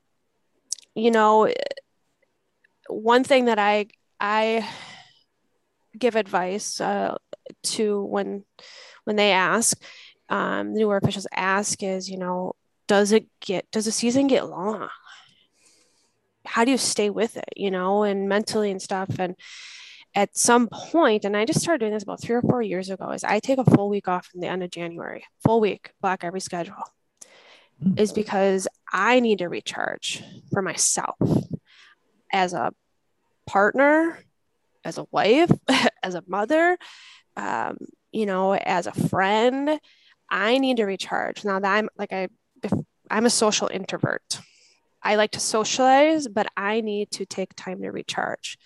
[0.94, 1.52] you know,
[2.88, 3.87] one thing that I
[4.20, 4.68] I
[5.98, 7.16] give advice uh,
[7.64, 8.44] to when
[9.05, 9.81] when they ask
[10.28, 12.54] um, the newer officials ask is, you know,
[12.86, 14.88] does it get, does the season get long?
[16.44, 19.18] How do you stay with it, you know, and mentally and stuff?
[19.18, 19.36] And
[20.14, 23.10] at some point, and I just started doing this about three or four years ago,
[23.10, 26.24] is I take a full week off in the end of January, full week, block
[26.24, 26.82] every schedule,
[27.84, 27.98] mm.
[27.98, 31.16] is because I need to recharge for myself
[32.32, 32.72] as a
[33.46, 34.18] partner,
[34.84, 35.50] as a wife,
[36.02, 36.78] as a mother,
[37.36, 37.76] um,
[38.10, 39.78] you know, as a friend,
[40.30, 41.44] I need to recharge.
[41.44, 42.28] Now that I'm like I
[43.10, 44.40] I'm a social introvert.
[45.02, 48.58] I like to socialize, but I need to take time to recharge.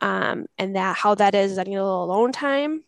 [0.00, 2.84] Um, and that how that is, I need a little alone time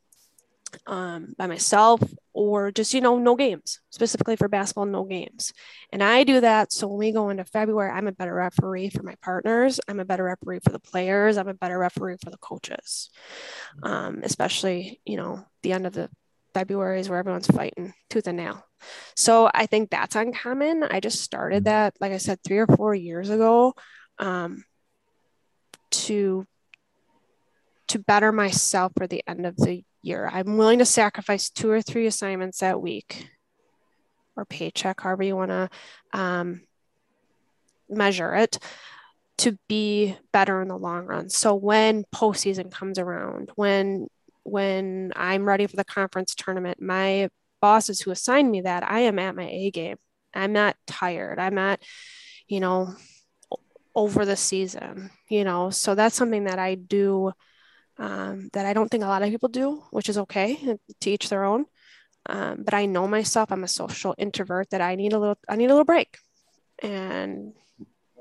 [0.86, 2.00] um, by myself
[2.32, 5.52] or just, you know, no games, specifically for basketball, no games.
[5.92, 6.72] And I do that.
[6.72, 9.80] So when we go into February, I'm a better referee for my partners.
[9.88, 11.36] I'm a better referee for the players.
[11.36, 13.10] I'm a better referee for the coaches,
[13.82, 16.08] um, especially, you know, the end of the
[16.54, 18.64] February is where everyone's fighting tooth and nail.
[19.16, 20.84] So I think that's uncommon.
[20.84, 23.74] I just started that, like I said, three or four years ago,
[24.18, 24.64] um,
[25.90, 26.46] to
[27.88, 30.30] to better myself for the end of the year.
[30.32, 33.28] I'm willing to sacrifice two or three assignments that week,
[34.36, 35.68] or paycheck, however you want to
[36.12, 36.62] um,
[37.88, 38.58] measure it,
[39.38, 41.28] to be better in the long run.
[41.30, 44.06] So when postseason comes around, when
[44.42, 47.28] when I'm ready for the conference tournament, my
[47.60, 49.96] bosses who assigned me that, I am at my A game.
[50.34, 51.38] I'm not tired.
[51.38, 51.80] I'm not,
[52.48, 52.94] you know,
[53.94, 55.70] over the season, you know.
[55.70, 57.32] So that's something that I do
[57.98, 61.28] um, that I don't think a lot of people do, which is okay to each
[61.28, 61.66] their own.
[62.26, 65.56] Um, but I know myself, I'm a social introvert that I need a little, I
[65.56, 66.16] need a little break.
[66.82, 67.52] And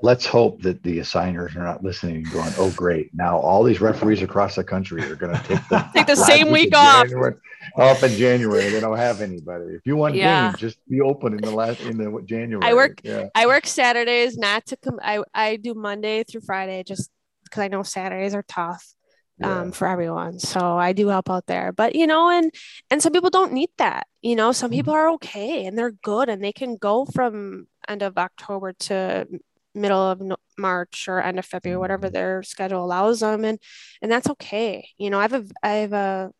[0.02, 3.10] let's hope that the assigners are not listening and going, "Oh, great!
[3.14, 6.50] Now all these referees across the country are going to take the take the same
[6.50, 7.34] week off January,
[7.76, 8.68] off in January.
[8.70, 9.74] They don't have anybody.
[9.74, 10.48] If you want yeah.
[10.48, 12.64] games, just be open in the last in the January.
[12.64, 13.00] I work.
[13.02, 13.28] Yeah.
[13.34, 14.98] I work Saturdays, not to come.
[15.02, 17.10] I I do Monday through Friday, just
[17.44, 18.94] because I know Saturdays are tough.
[19.42, 20.38] um, for everyone.
[20.38, 21.72] So I do help out there.
[21.72, 22.52] But you know, and
[22.90, 24.06] and some people don't need that.
[24.20, 28.02] You know, some people are okay and they're good and they can go from end
[28.02, 29.26] of October to
[29.74, 33.58] middle of no- March or end of February, whatever their schedule allows them, and
[34.02, 34.88] and that's okay.
[34.98, 36.32] You know, I have a I have a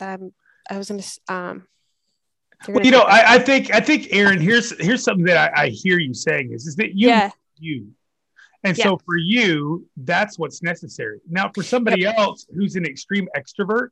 [0.00, 0.32] um,
[0.70, 1.66] I was gonna um.
[2.68, 3.02] Well, you know.
[3.02, 6.52] I, I think I think Erin, here's here's something that I, I hear you saying
[6.52, 7.88] is is that you yeah you.
[8.62, 8.84] And Yeah.
[8.84, 11.18] so for you, that's what's necessary.
[11.28, 13.88] Now, for somebody else who's an extreme extrovert,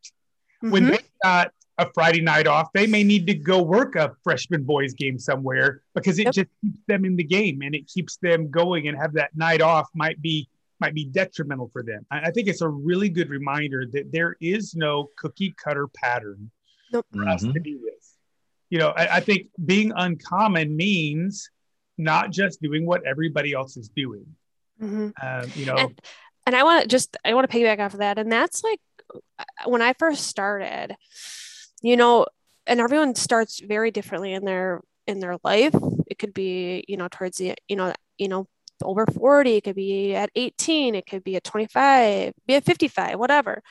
[0.60, 0.90] when Mhm.
[0.90, 4.92] they got a Friday night off, they may need to go work a freshman boys
[4.94, 6.34] game somewhere because it Yep.
[6.34, 9.60] just keeps them in the game and it keeps them going and have that night
[9.60, 10.48] off might be
[10.80, 12.06] might be detrimental for them.
[12.08, 16.50] I, I think it's a really good reminder that there is no cookie cutter pattern
[16.92, 17.04] Nope.
[17.12, 17.52] for us Mhm.
[17.54, 18.14] to do this.
[18.70, 21.50] You know, I, I think being uncommon means
[21.96, 24.24] not just doing what everybody else is doing.
[24.80, 25.12] Mhm.
[25.20, 26.00] Um, you know, and,
[26.46, 28.78] and I want to just I want to piggyback off of that, and that's like
[29.38, 30.94] uh, when I first started,
[31.82, 32.26] you know,
[32.66, 35.74] and everyone starts very differently in their in their life.
[36.06, 38.46] It could be you know towards the you know you know
[38.82, 43.18] over 40 it could be at 18 it could be at 25 be at 55
[43.18, 43.62] whatever.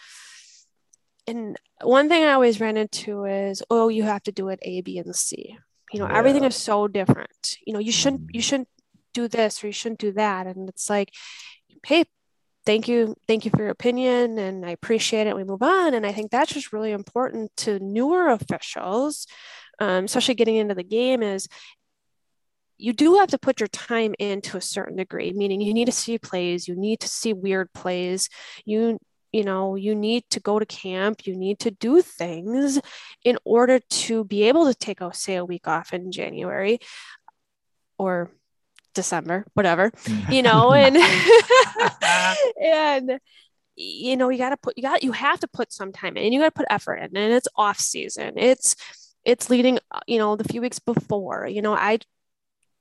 [1.28, 4.82] And one thing i always ran into is oh you have to do it a
[4.82, 5.58] b and c.
[5.94, 7.58] You know everything is so different.
[7.66, 8.44] You know you shouldn't you mm.
[8.44, 8.70] shouldn't
[9.14, 10.48] do this or you shouldn't do that.
[10.48, 11.14] And it's like
[11.86, 12.06] hey
[12.68, 15.94] thank you thank you for your opinion and i appreciate it we move on.
[15.94, 19.26] And i think that's just really important to newer officials
[19.80, 21.48] um, especially getting into the game is
[22.78, 25.86] you do have to put your time in to a certain degree meaning you need
[25.86, 28.28] to see plays you need to see weird plays
[28.66, 29.00] you
[29.32, 32.82] you know you need to go to camp you need to do things
[33.24, 36.80] in order to be able to take a say a week off in january
[37.98, 38.30] or
[38.98, 39.92] december whatever
[40.30, 40.98] you know and
[42.62, 43.20] and
[43.78, 46.26] you know you got to put you got you have to put some time in
[46.26, 48.34] and you got to put effort in and it's off season.
[48.36, 48.76] It's
[49.24, 52.00] it's leading uh, you know the few weeks before you know i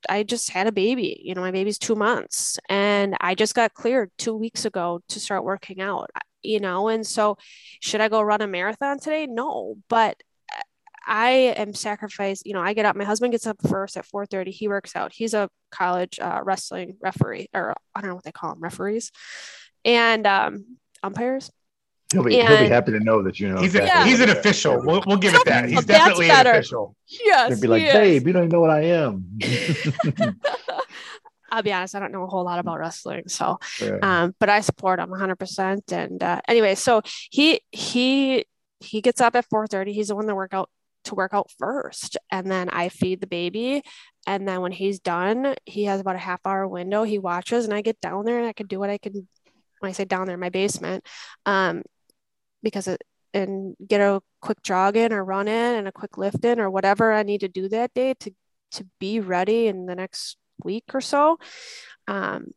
[0.09, 3.75] i just had a baby you know my baby's two months and i just got
[3.75, 6.09] cleared two weeks ago to start working out
[6.43, 7.37] you know and so
[7.81, 9.27] should i go run a marathon today?
[9.27, 10.23] No but
[11.07, 12.47] I am sacrificed.
[12.47, 12.97] You know, I get up.
[12.97, 14.49] My husband gets up first at 4:30.
[14.51, 15.13] He works out.
[15.13, 19.13] He's a college uh, wrestling referee, or I don't know what they call them, referees,
[19.85, 21.51] and um, umpires.
[22.13, 23.61] He'll be, he'll be happy to know that you know.
[23.61, 24.81] he's, a, exactly he's an official.
[24.81, 25.65] We'll, we'll give it that.
[25.65, 26.95] He's That's definitely an official.
[27.09, 29.39] Yes, He'll be like, he babe, you don't even know what I am.
[31.51, 31.95] I'll be honest.
[31.97, 33.99] I don't know a whole lot about wrestling, so Yeah.
[34.03, 35.93] um, but I support him 100%.
[35.93, 38.45] And uh, anyway, so he he
[38.81, 39.93] he gets up at 4:30.
[39.93, 40.71] He's the one that work out
[41.07, 43.83] to work out first, and then I feed the baby.
[44.27, 47.05] And then when he's done, he has about a half hour window.
[47.05, 49.27] He watches, and I get down there and I can do what I can.
[49.81, 51.07] When I say down there, in my basement,
[51.45, 51.83] um,
[52.63, 53.03] because it
[53.35, 56.71] and get a quick jog in or run in and a quick lift in or
[56.71, 58.31] whatever I need to do that day to
[58.73, 61.39] to be ready in the next week or so.
[62.09, 62.49] Um,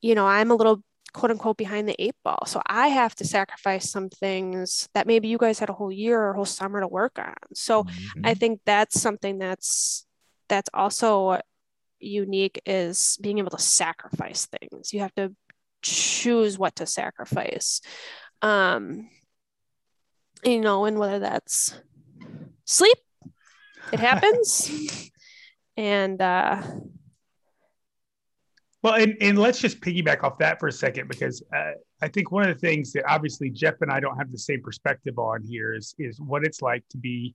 [0.00, 0.82] you know, I'm a little
[1.12, 2.44] quote unquote behind the eight ball.
[2.46, 6.20] So I have to sacrifice some things that maybe you guys had a whole year
[6.20, 7.34] or a whole summer to work on.
[7.54, 8.20] So Mhm.
[8.24, 10.06] I think that's something that's
[10.48, 11.40] that's also
[12.00, 14.92] unique is being able to sacrifice things.
[14.92, 15.34] You have to
[15.82, 17.80] choose what to sacrifice.
[18.42, 19.10] Um
[20.42, 21.78] you know, and whether that's
[22.64, 22.96] sleep,
[23.92, 24.70] it happens.
[25.76, 26.62] and uh
[28.82, 32.30] Well, and, and let's just piggyback off that for a second because uh, I think
[32.30, 35.42] one of the things that obviously Jeff and I don't have the same perspective on
[35.42, 37.34] here is is what it's like to be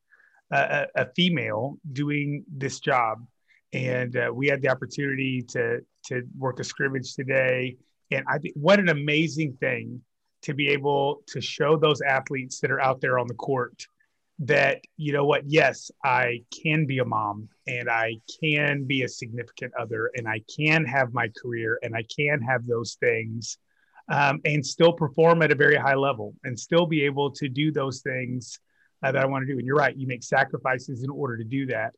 [0.52, 3.26] a, a female doing this job.
[3.74, 7.78] And uh, we had the opportunity to to work a scrimmage today,
[8.10, 10.02] and I think what an amazing thing
[10.44, 13.86] to be able to show those athletes that are out there on the court
[14.40, 15.44] that you know what?
[15.46, 20.42] Yes i can be a mom and i can be a significant other and i
[20.56, 23.58] can have my career and i can have those things
[24.10, 27.72] um, and still perform at a very high level and still be able to do
[27.72, 28.60] those things
[29.04, 29.58] uh, that i want to do.
[29.58, 31.94] And you're right you make sacrifices in order to do that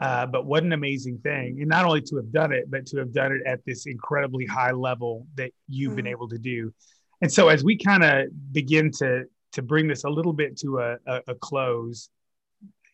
[0.00, 1.58] uh, but what an amazing thing.
[1.60, 4.44] And not only to have done it but to have done it at this incredibly
[4.44, 6.10] high level that you've been Mhm.
[6.10, 6.74] able to do.
[7.22, 9.24] And so as we kind of begin to
[9.54, 12.10] to bring this a little bit to a, a, a close,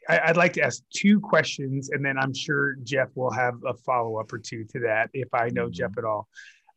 [0.08, 3.74] I, would like to ask two questions, and then I'm sure Jeff will have a
[3.74, 5.72] follow up or two to that if I know Mhm.
[5.72, 6.28] Jeff at all.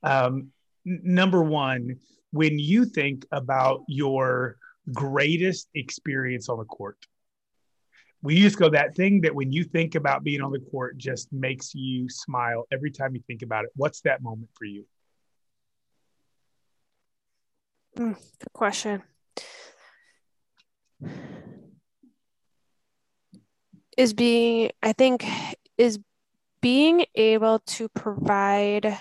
[0.01, 0.51] Um,
[0.85, 1.97] n- number one,
[2.31, 4.57] when you think about your
[4.91, 6.97] greatest experience on the court,
[8.21, 11.31] we just go that thing that when you think about being on the court just
[11.33, 13.71] makes you smile every time you think about it.
[13.75, 14.85] What's that moment for you?
[17.97, 19.03] Mm, good question.
[23.95, 25.25] Is being, I think,
[25.77, 25.99] is
[26.61, 28.97] being able to provide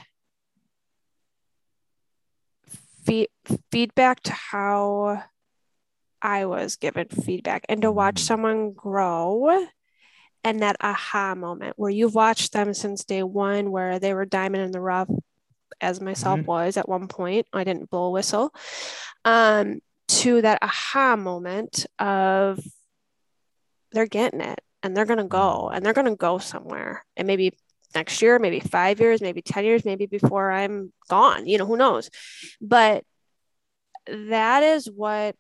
[3.04, 3.28] feed,
[3.70, 5.22] feedback to how
[6.20, 8.26] I was given feedback and to watch mm.
[8.26, 9.66] someone grow
[10.44, 14.64] and that aha moment where you've watched them since day one, where they were diamond
[14.64, 15.08] in the rough,
[15.80, 16.46] as myself mm-hmm.
[16.46, 17.46] was at one point.
[17.52, 18.52] I didn't blow a whistle.
[19.24, 19.80] Um,
[20.20, 22.60] to that aha moment of
[23.92, 25.76] they're getting it and they're going to go mm.
[25.76, 27.04] and they're going to go somewhere.
[27.16, 27.52] And maybe
[27.94, 31.76] next year, maybe five years, maybe 10 years, maybe before I'm gone, you know, who
[31.76, 32.10] knows?
[32.60, 33.04] But
[34.06, 35.36] that is what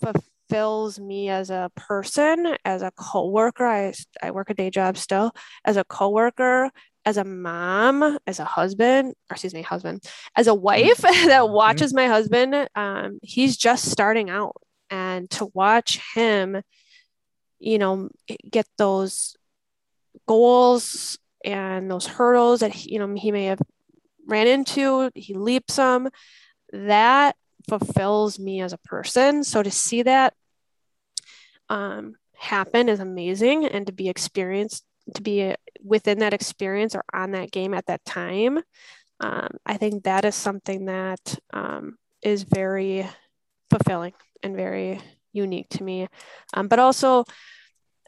[0.00, 3.66] fulfills me as a person, as a co-worker.
[3.66, 3.92] I,
[4.22, 5.32] I work a day job still,
[5.64, 6.70] as a co-worker,
[7.04, 10.04] as a mom, as a husband, or excuse me, husband,
[10.36, 11.26] as a wife mm-hmm.
[11.28, 11.54] that mm-hmm.
[11.54, 12.68] watches my husband.
[12.74, 14.56] Um, he's just starting out,
[14.90, 16.62] and to watch him,
[17.58, 18.08] you know,
[18.48, 19.36] get those
[20.26, 23.60] goals and those hurdles that he, you know he may have
[24.26, 26.08] ran into, he leaps them.
[26.72, 27.36] That
[27.68, 29.44] fulfills me as a person.
[29.44, 30.34] So to see that
[31.68, 34.84] um, happen is amazing, and to be experienced,
[35.14, 35.54] to be
[35.84, 38.58] within that experience or on that game at that time,
[39.20, 43.06] um, I think that is something that um, is very
[43.70, 45.00] fulfilling and very
[45.32, 46.08] unique to me.
[46.54, 47.24] Um, but also,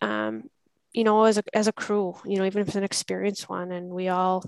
[0.02, 0.44] um,
[0.92, 3.72] you know, as a as a crew, you know, even if it's an experienced one,
[3.72, 4.44] and we all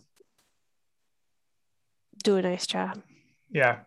[2.22, 3.02] do a nice job.
[3.50, 3.80] Yeah,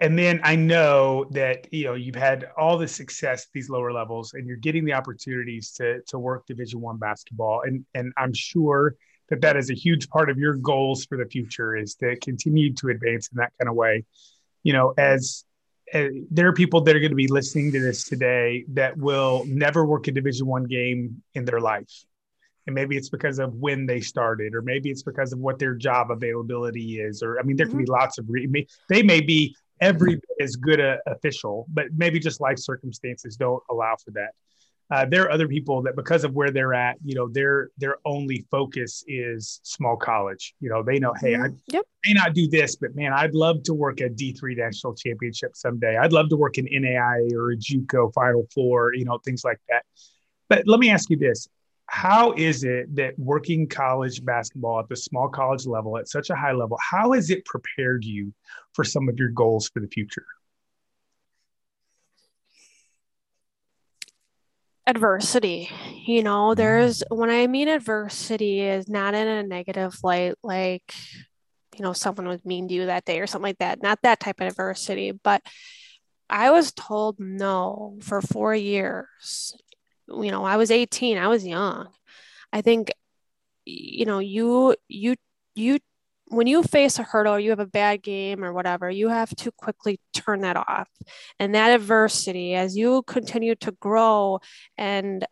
[0.00, 3.92] and then I know that you know you've had all the success at these lower
[3.92, 8.32] levels, and you're getting the opportunities to to work Division One basketball, and and I'm
[8.32, 8.94] sure
[9.28, 12.72] that that is a huge part of your goals for the future is to continue
[12.74, 14.04] to advance in that kind of way.
[14.62, 15.44] You know, as,
[15.92, 19.44] as there are people that are going to be listening to this today that will
[19.46, 21.92] never work a Division One game in their life,
[22.66, 25.74] and maybe it's because of when they started or maybe it's because of what their
[25.74, 27.92] job availability is or i mean there can be mm-hmm.
[27.92, 32.40] lots of re- they may be every bit as good a official, but maybe just
[32.40, 34.30] life circumstances don't allow for that.
[34.90, 37.96] Uh, there are other people that because of where they're at, you know, their their
[38.06, 40.54] only focus is small college.
[40.60, 41.84] You know, they know, hey, I yep.
[42.06, 45.54] may not do this, but man, I'd love to work at D three national championship
[45.54, 45.98] someday.
[45.98, 49.60] I'd love to work in NAIA or a JUCO Final Four, you know, things like
[49.68, 49.84] that.
[50.48, 51.48] But let me ask you this:
[51.88, 56.34] how is it that working college basketball at the small college level at such a
[56.36, 58.32] high level how has it prepared you
[58.74, 60.26] for some of your goals for the future?
[64.86, 65.70] Adversity
[66.06, 67.20] you know there's mm-hmm.
[67.20, 70.94] when i mean adversity is not in a negative light like
[71.76, 74.18] you know someone was mean to you that day or something like that not that
[74.18, 75.42] type of adversity but
[76.30, 79.54] i was told no for four years
[80.08, 81.88] you know, I was 18, I was young.
[82.52, 82.90] I think,
[83.64, 85.16] you know, you, you,
[85.54, 85.78] you,
[86.28, 89.52] when you face a hurdle, you have a bad game or whatever, you have to
[89.52, 90.88] quickly turn that off.
[91.38, 94.40] And that adversity, as you continue to grow
[94.76, 95.26] and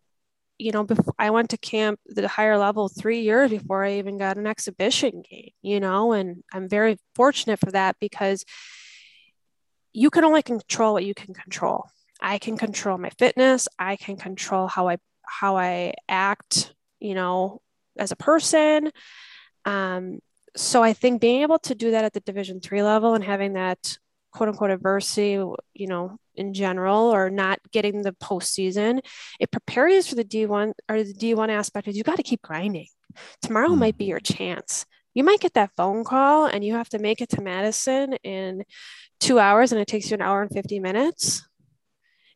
[0.59, 4.19] you know, before I went to camp the higher level three years before I even
[4.19, 8.45] got an exhibition game, you know, and I'm very fortunate for that because
[9.93, 11.87] you can only control what you can control.
[12.21, 13.69] I can control my fitness.
[13.79, 17.61] I can control how I how I act, you know,
[17.99, 18.91] as a person.
[19.65, 20.21] Um,
[20.57, 23.55] so I think being able to do that at the Division three level and having
[23.55, 23.99] that
[24.33, 25.33] quote unquote adversity,
[25.75, 29.01] you know, in general, or not getting the postseason,
[29.41, 32.43] it prepares you for the D1 or the D1 aspect is you got to keep
[32.43, 32.89] grinding.
[33.43, 34.85] Tomorrow might be your chance.
[35.15, 38.65] You might get that phone call and you have to make it to Madison in
[39.19, 41.43] two hours and it takes you an hour and 50 minutes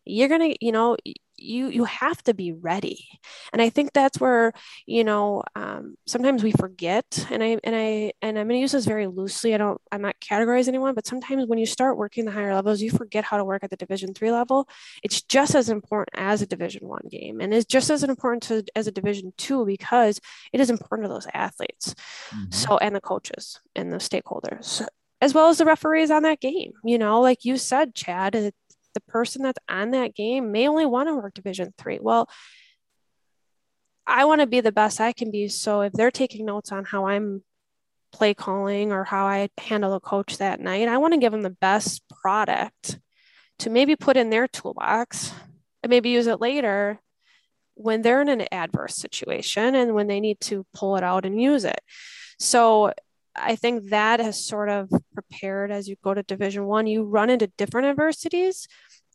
[0.05, 0.96] you're going to you know
[1.40, 3.09] you you have to be ready.
[3.53, 4.53] And i think that's where
[4.86, 8.72] you know um, sometimes we forget and i and i and i'm going to use
[8.72, 12.24] this very loosely i don't i'm not categorize anyone but sometimes when you start working
[12.24, 14.68] the higher levels you forget how to work at the division three level.
[15.03, 18.64] It's just as important as a division one game and it's just as important to,
[18.76, 20.20] as a division two because
[20.53, 21.94] it is important to those athletes.
[22.30, 22.51] Mm-hmm.
[22.51, 24.86] so and the coaches and the stakeholders
[25.20, 28.53] as well as the referees on that game you know like you said chad
[28.95, 31.99] the person that's on that game may only want to work division three.
[32.01, 32.28] Well
[34.07, 35.49] i want to be the best i can be.
[35.49, 37.43] So if they're taking notes on how i'm
[38.12, 41.43] play calling or how i handle a coach that night i want to give them
[41.43, 42.99] the best product
[43.61, 45.32] to maybe put in their toolbox
[45.82, 46.99] and maybe use it later
[47.74, 51.41] when they're in an adverse situation and when they need to pull it out and
[51.41, 51.80] use it.
[52.38, 52.93] So
[53.43, 56.86] I think that has sort of prepared as you go to Division One.
[56.86, 58.68] You run into different adversities,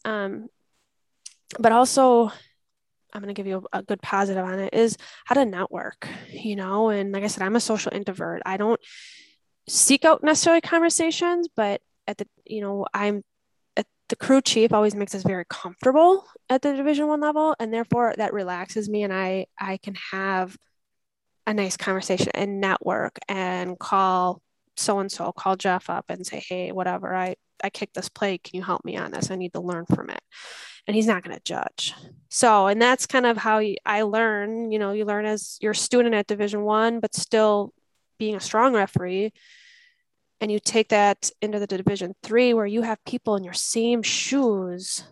[0.03, 0.47] um,
[1.59, 2.32] but also
[3.13, 6.57] I'm going to give you a, good positive on it is how to network, you
[6.57, 6.89] know.
[6.89, 8.41] And like I said, I'm a social introvert.
[8.45, 8.80] I don't
[9.69, 13.23] seek out necessarily conversations, but at the you know I'm
[13.78, 17.73] at the crew chief always makes us very comfortable at the Division One level, and
[17.73, 20.57] therefore that relaxes me, and I I can have
[21.47, 24.41] a nice conversation and network and call
[24.77, 28.37] so and so, call Jeff up and say, hey, whatever, I, I kicked this play.
[28.37, 29.31] Can you help me on this?
[29.31, 30.19] I need to learn from it.
[30.87, 31.93] And he's not going to judge.
[32.29, 34.71] So, and that's kind of how I learn.
[34.71, 37.73] You know, you learn as you're a student at Division One, but still
[38.19, 39.31] being a strong referee.
[40.41, 44.03] And you take that into the Division Three, where you have people in your same
[44.03, 45.03] shoes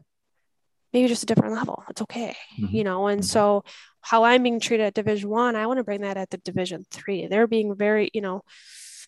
[0.93, 1.83] maybe just a different level.
[1.89, 2.73] It's okay, mm-hmm.
[2.73, 3.07] you know.
[3.07, 3.25] And mm-hmm.
[3.25, 3.63] so,
[4.03, 6.37] how I'm being treated at Division One, I, I want to bring that at the
[6.37, 7.27] Division Three.
[7.27, 8.43] They're being very, you know,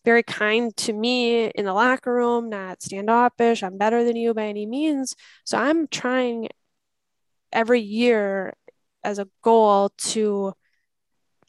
[0.05, 3.61] very kind to me in the locker room, not standoffish.
[3.61, 5.15] I'm better than you by any means.
[5.43, 6.47] So I'm trying
[7.51, 8.53] every year
[9.03, 10.53] as a goal to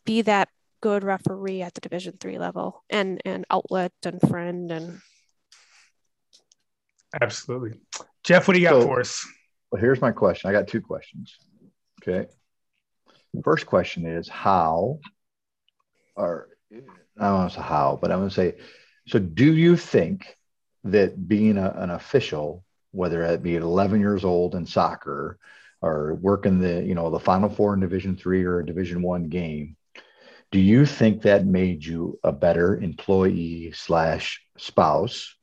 [0.05, 0.49] be that
[0.80, 5.01] good referee at the Division Three level and and outlet and friend and.
[7.20, 7.78] Absolutely,
[8.24, 8.49] Jeff.
[8.49, 9.24] What do you got so, for us?
[9.70, 10.51] Well, here's my question.
[10.51, 11.36] I got two questions.
[12.03, 12.26] Okay.
[13.43, 15.01] First question is how,
[16.14, 16.76] or I
[17.24, 18.55] don't want to say how, but I'm going to say,
[19.07, 20.37] so do you think
[20.84, 25.39] that being a, an official, whether it be at 11 years old in soccer
[25.80, 29.28] or working the, you know, the final four in division three or a division one
[29.28, 29.76] game,
[30.51, 35.34] do you think that made you a better employee slash spouse?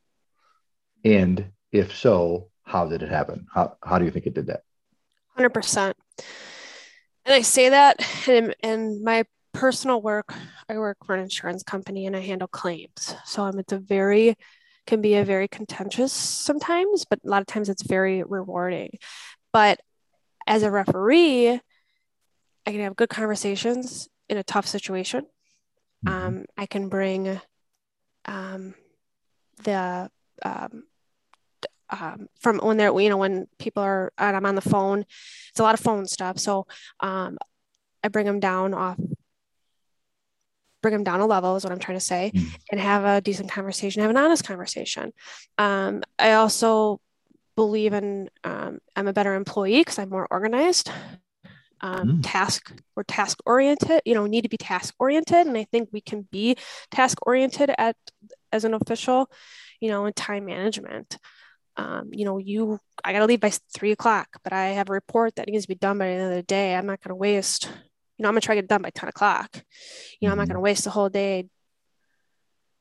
[1.03, 3.47] And if so, how did it happen?
[3.53, 4.63] How, how do you think it did that?
[5.37, 5.93] 100%.
[7.25, 10.33] And I say that in, in my personal work,
[10.67, 13.15] I work for an insurance company and I handle claims.
[13.25, 14.35] So it's a very,
[14.85, 18.97] can be a very contentious sometimes, but a lot of times it's very rewarding.
[19.53, 19.79] But
[20.47, 21.49] as a referee,
[22.65, 25.25] I can have good conversations in a tough situation.
[26.05, 26.25] Mm-hmm.
[26.25, 27.39] Um, I can bring
[28.25, 28.73] um,
[29.63, 30.09] the
[30.43, 30.83] um,
[32.01, 35.05] um, from when they're you know when people are and I'm on the phone,
[35.49, 36.39] it's a lot of phone stuff.
[36.39, 36.67] So
[36.99, 37.37] um,
[38.03, 38.99] I bring them down off,
[40.81, 42.55] bring them down a level is what I'm trying to say, mm.
[42.71, 45.13] and have a decent conversation, have an honest conversation.
[45.57, 46.99] Um, I also
[47.55, 50.89] believe in um, I'm a better employee because I'm more organized.
[51.81, 52.19] Um, mm.
[52.23, 55.99] task or task oriented you know need to be task oriented and i think we
[55.99, 56.55] can be
[56.91, 57.97] task oriented at
[58.53, 59.29] as an official
[59.81, 61.17] you know in time management
[61.75, 64.93] um, you know, you, I got to leave by three o'clock, but I have a
[64.93, 66.75] report that needs to be done by the end of the day.
[66.75, 68.81] I'm not going to waste, you know, I'm going to try to get it done
[68.81, 69.49] by 10 o'clock.
[69.53, 70.31] You know, mm-hmm.
[70.31, 70.63] I'm not going to mm-hmm.
[70.63, 71.47] waste the whole day,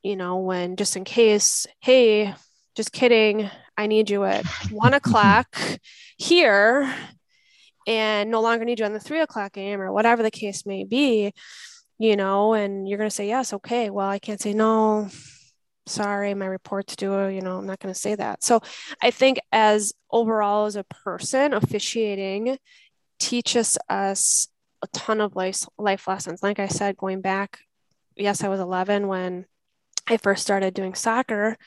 [0.03, 2.35] you know, when just in case, hey,
[2.75, 5.57] just kidding, I need you at one o'clock
[6.17, 6.93] here
[7.87, 10.83] and no longer need you on the three o'clock game or whatever the case may
[10.83, 11.33] be,
[11.97, 15.09] you know, and you're going to say, yes, okay, well, I can't say no
[15.85, 18.43] sorry my report's due you know i'm not going to say that.
[18.43, 18.61] So
[19.01, 22.57] i think as overall as a person officiating
[23.19, 24.47] teaches us
[24.81, 26.43] a ton of life, life lessons.
[26.43, 27.59] Like i said going back
[28.15, 29.45] yes i was 11 when
[30.07, 31.57] i first started doing soccer.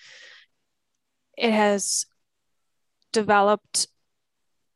[1.36, 2.06] It has
[3.12, 3.88] developed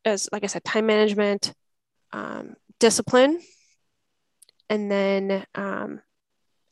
[0.05, 1.53] as like i said time management
[2.11, 3.39] um, discipline
[4.69, 6.01] and then um,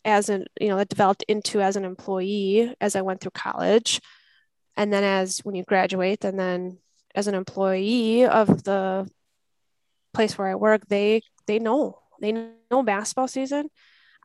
[0.06, 4.00] as an you know that developed into as an employee as i went through college
[4.78, 6.78] and then as when you graduate and then
[7.16, 9.10] as an employee of the
[10.14, 13.70] place where i work they they know they know basketball season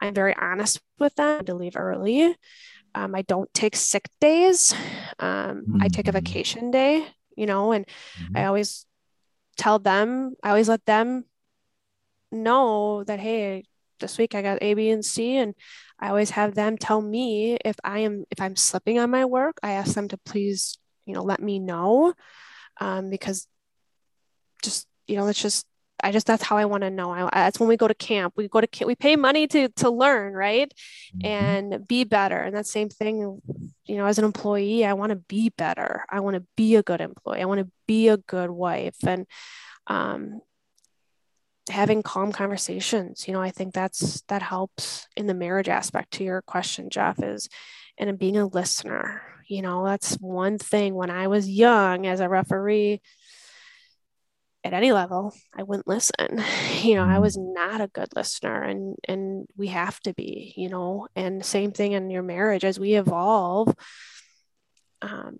[0.01, 2.35] i'm very honest with them to leave early
[2.95, 4.73] um, i don't take sick days
[5.19, 5.83] um, mm-hmm.
[5.83, 6.25] i take a mm-hmm.
[6.25, 7.07] vacation day
[7.37, 8.37] you know and mm-hmm.
[8.37, 8.87] i always
[9.57, 11.25] tell them i always let them
[12.31, 13.65] know that hey
[14.05, 15.55] this week I got A, B, and C, and
[15.99, 19.59] I always have them tell me if I am if I'm slipping on my work.
[19.63, 22.13] I ask them to please, you know, let me know,
[22.81, 23.49] um, because
[24.63, 25.67] just you know, it's just
[26.03, 27.13] I just that's how I want to know.
[27.13, 28.35] I, that's when we go to camp.
[28.37, 28.89] We go to camp.
[28.89, 30.71] We pay money to to learn, right,
[31.17, 31.27] mm-hmm.
[31.27, 32.37] and be better.
[32.37, 33.41] And that same thing,
[33.87, 36.05] you know, as an employee, I want to be better.
[36.11, 37.41] I want to be a good employee.
[37.41, 39.27] I want to be a good wife, and
[39.87, 40.43] um,
[41.71, 46.25] having calm conversations you know i think that's that helps in the marriage aspect to
[46.25, 47.49] your question jeff is
[47.99, 52.29] and being a listener you know that's one thing when i was young as a
[52.29, 53.01] referee
[54.65, 56.43] at any level, I wouldn't listen.
[56.83, 57.23] You know, I Mm-hmm.
[57.23, 61.73] was not a good listener and and we have to be, you know, and same
[61.73, 63.75] thing in your marriage as we evolve.
[65.01, 65.39] Um,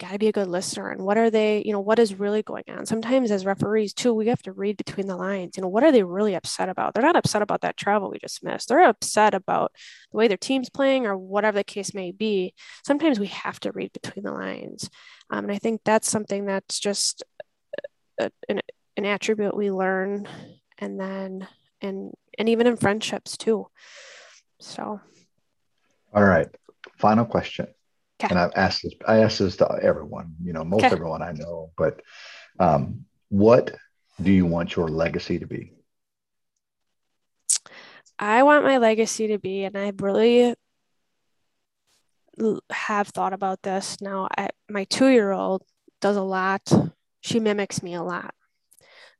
[0.00, 2.42] got to be a good listener and what are they you know what is really
[2.42, 2.86] going on?
[2.86, 5.92] Sometimes as referees too we have to read between the lines you know what are
[5.92, 6.94] they really upset about?
[6.94, 8.68] They're not upset about that travel we just missed.
[8.68, 9.72] They're upset about
[10.10, 12.54] the way their team's playing or whatever the case may be.
[12.84, 14.90] Sometimes we have to read between the lines
[15.30, 17.22] um, and i think that's something that's just
[18.18, 18.60] a, an,
[18.96, 20.26] an attribute we learn
[20.78, 21.46] and then
[21.80, 23.68] and and even in friendships too.
[24.60, 25.00] So.
[26.12, 26.48] All right.
[26.98, 27.68] Final question.
[28.20, 28.28] Okay.
[28.28, 30.94] And I've asked this, I asked this to everyone, you know, most Okay.
[30.94, 32.02] everyone I know, but
[32.58, 33.74] um, what
[34.22, 35.72] do you want your legacy to be?
[38.18, 40.54] I want my legacy to be, and I really
[42.70, 44.28] have thought about this now.
[44.36, 45.62] I, my two-year-old
[46.02, 46.70] does a lot.
[47.22, 48.34] She mimics me a lot,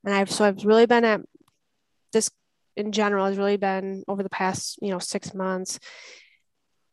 [0.05, 1.23] and I've so I've really been at
[2.13, 2.31] this
[2.77, 5.79] in general has really been over the past you know six months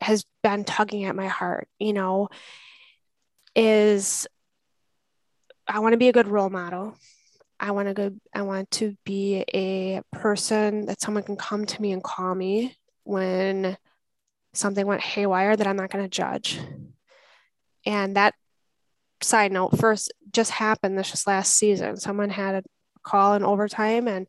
[0.00, 1.68] has been tugging at my heart.
[1.78, 2.28] You know,
[3.54, 4.26] is
[5.66, 6.96] I want to be a good role model.
[7.60, 11.82] I want to go, I want to be a person that someone can come to
[11.82, 13.76] me and call me when
[14.54, 16.58] something went haywire that I'm not going to judge.
[17.84, 18.34] And that
[19.22, 21.96] side note first just happened this just last season.
[21.96, 22.62] Someone had a
[23.02, 24.26] call in overtime and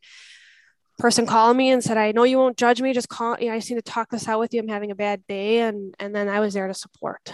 [1.00, 2.92] person called me and said, I know you won't judge me.
[2.92, 4.60] Just call, you know, I just need to talk this out with you.
[4.60, 5.60] I'm having a bad day.
[5.60, 7.32] And, and then I was there to support,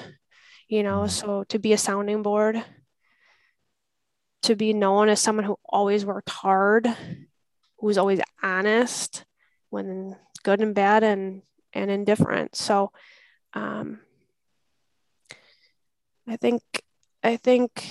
[0.69, 1.11] you know, Mhm.
[1.11, 2.64] so to be a sounding board,
[4.43, 9.25] to be known as someone who always worked hard, who was always honest
[9.71, 11.43] when good and bad and
[11.73, 12.55] and indifferent.
[12.55, 12.93] So
[13.55, 14.01] um,
[16.29, 16.62] I think
[17.23, 17.85] I think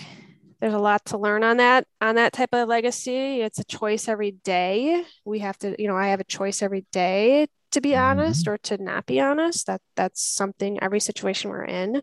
[0.66, 3.40] there's a lot to learn on that on that type of legacy.
[3.40, 5.04] It's a choice every day.
[5.24, 8.58] We have to, you know, I have a choice every day to be honest or
[8.64, 9.68] to not be honest.
[9.68, 12.02] That that's something every situation we're in.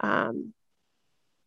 [0.00, 0.52] Um,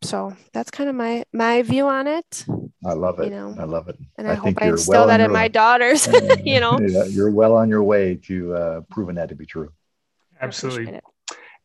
[0.02, 2.44] so that's kind of my my view on it
[2.84, 3.26] I love it.
[3.26, 3.96] You know, I love it.
[4.18, 5.48] and i, hope think i instill well that in my way.
[5.50, 6.08] daughters
[6.44, 9.70] you know Yeah, you're well on your way to uh, proving that to be true.
[10.40, 10.86] Absolutely.
[10.86, 11.04] appreciate.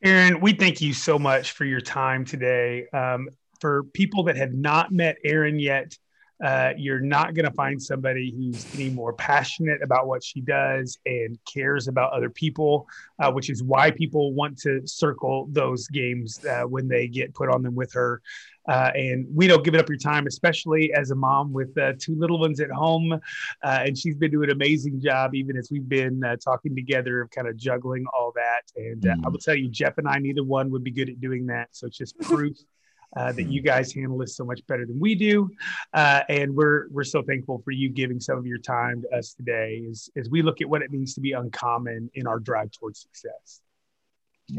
[0.04, 2.86] Erin, we thank you so much for your time today.
[2.94, 3.30] Um,
[3.60, 5.98] for people that have not met Erin yet,
[6.44, 11.00] uh, you're not going to find somebody who's any more passionate about what she does
[11.06, 12.86] and cares about other people,
[13.20, 17.50] uh, which is why people want to circle those games uh, when they get put
[17.50, 18.22] on them with her.
[18.68, 21.94] Uh, and we don't give it up your time, especially as a mom with uh,
[22.00, 23.14] two little ones at home.
[23.14, 23.20] Uh,
[23.64, 27.30] and she's been doing an amazing job, even as we've been uh, talking together of
[27.32, 28.64] kind of juggling all that.
[28.76, 29.32] And uh, I Mm.
[29.32, 31.70] will tell you, Jeff and I, neither one would be good at doing that.
[31.72, 32.58] So it's just proof.
[33.16, 35.50] Uh, that you guys handle this so much better than we do,
[35.94, 39.34] uh, and we're we're so thankful for you giving some of your time to us
[39.34, 42.72] today, as as we look at what it means to be uncommon in our drive
[42.72, 43.62] towards success.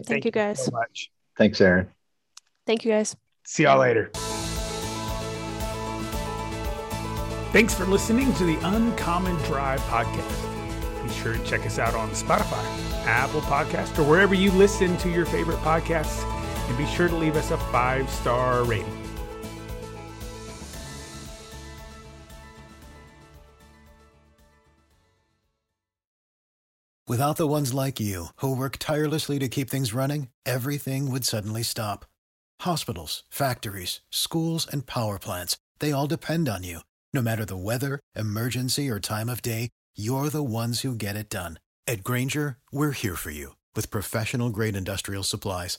[0.05, 0.65] Thank you, guys.
[0.65, 1.11] so much.
[1.37, 1.89] Thanks, Erin.
[2.67, 3.15] thank you guys
[3.47, 4.11] See y'all later.
[7.53, 11.05] Thanks for listening to the Uncommon Drive podcast.
[11.05, 12.63] Be sure to check us out on Spotify,
[13.07, 16.36] Apple Podcast, or wherever you listen to your favorite podcasts.
[16.69, 19.07] And be sure to leave us a five star rating.
[27.09, 31.63] Without the ones like you, who work tirelessly to keep things running, everything would suddenly
[31.63, 32.05] stop.
[32.63, 36.81] Hospitals, factories, schools, and power plants, they all depend on you.
[37.15, 41.31] No matter the weather, emergency, or time of day, you're the ones who get it
[41.31, 41.61] done.
[41.87, 45.79] At Grainger, we're here for you with professional grade industrial supplies.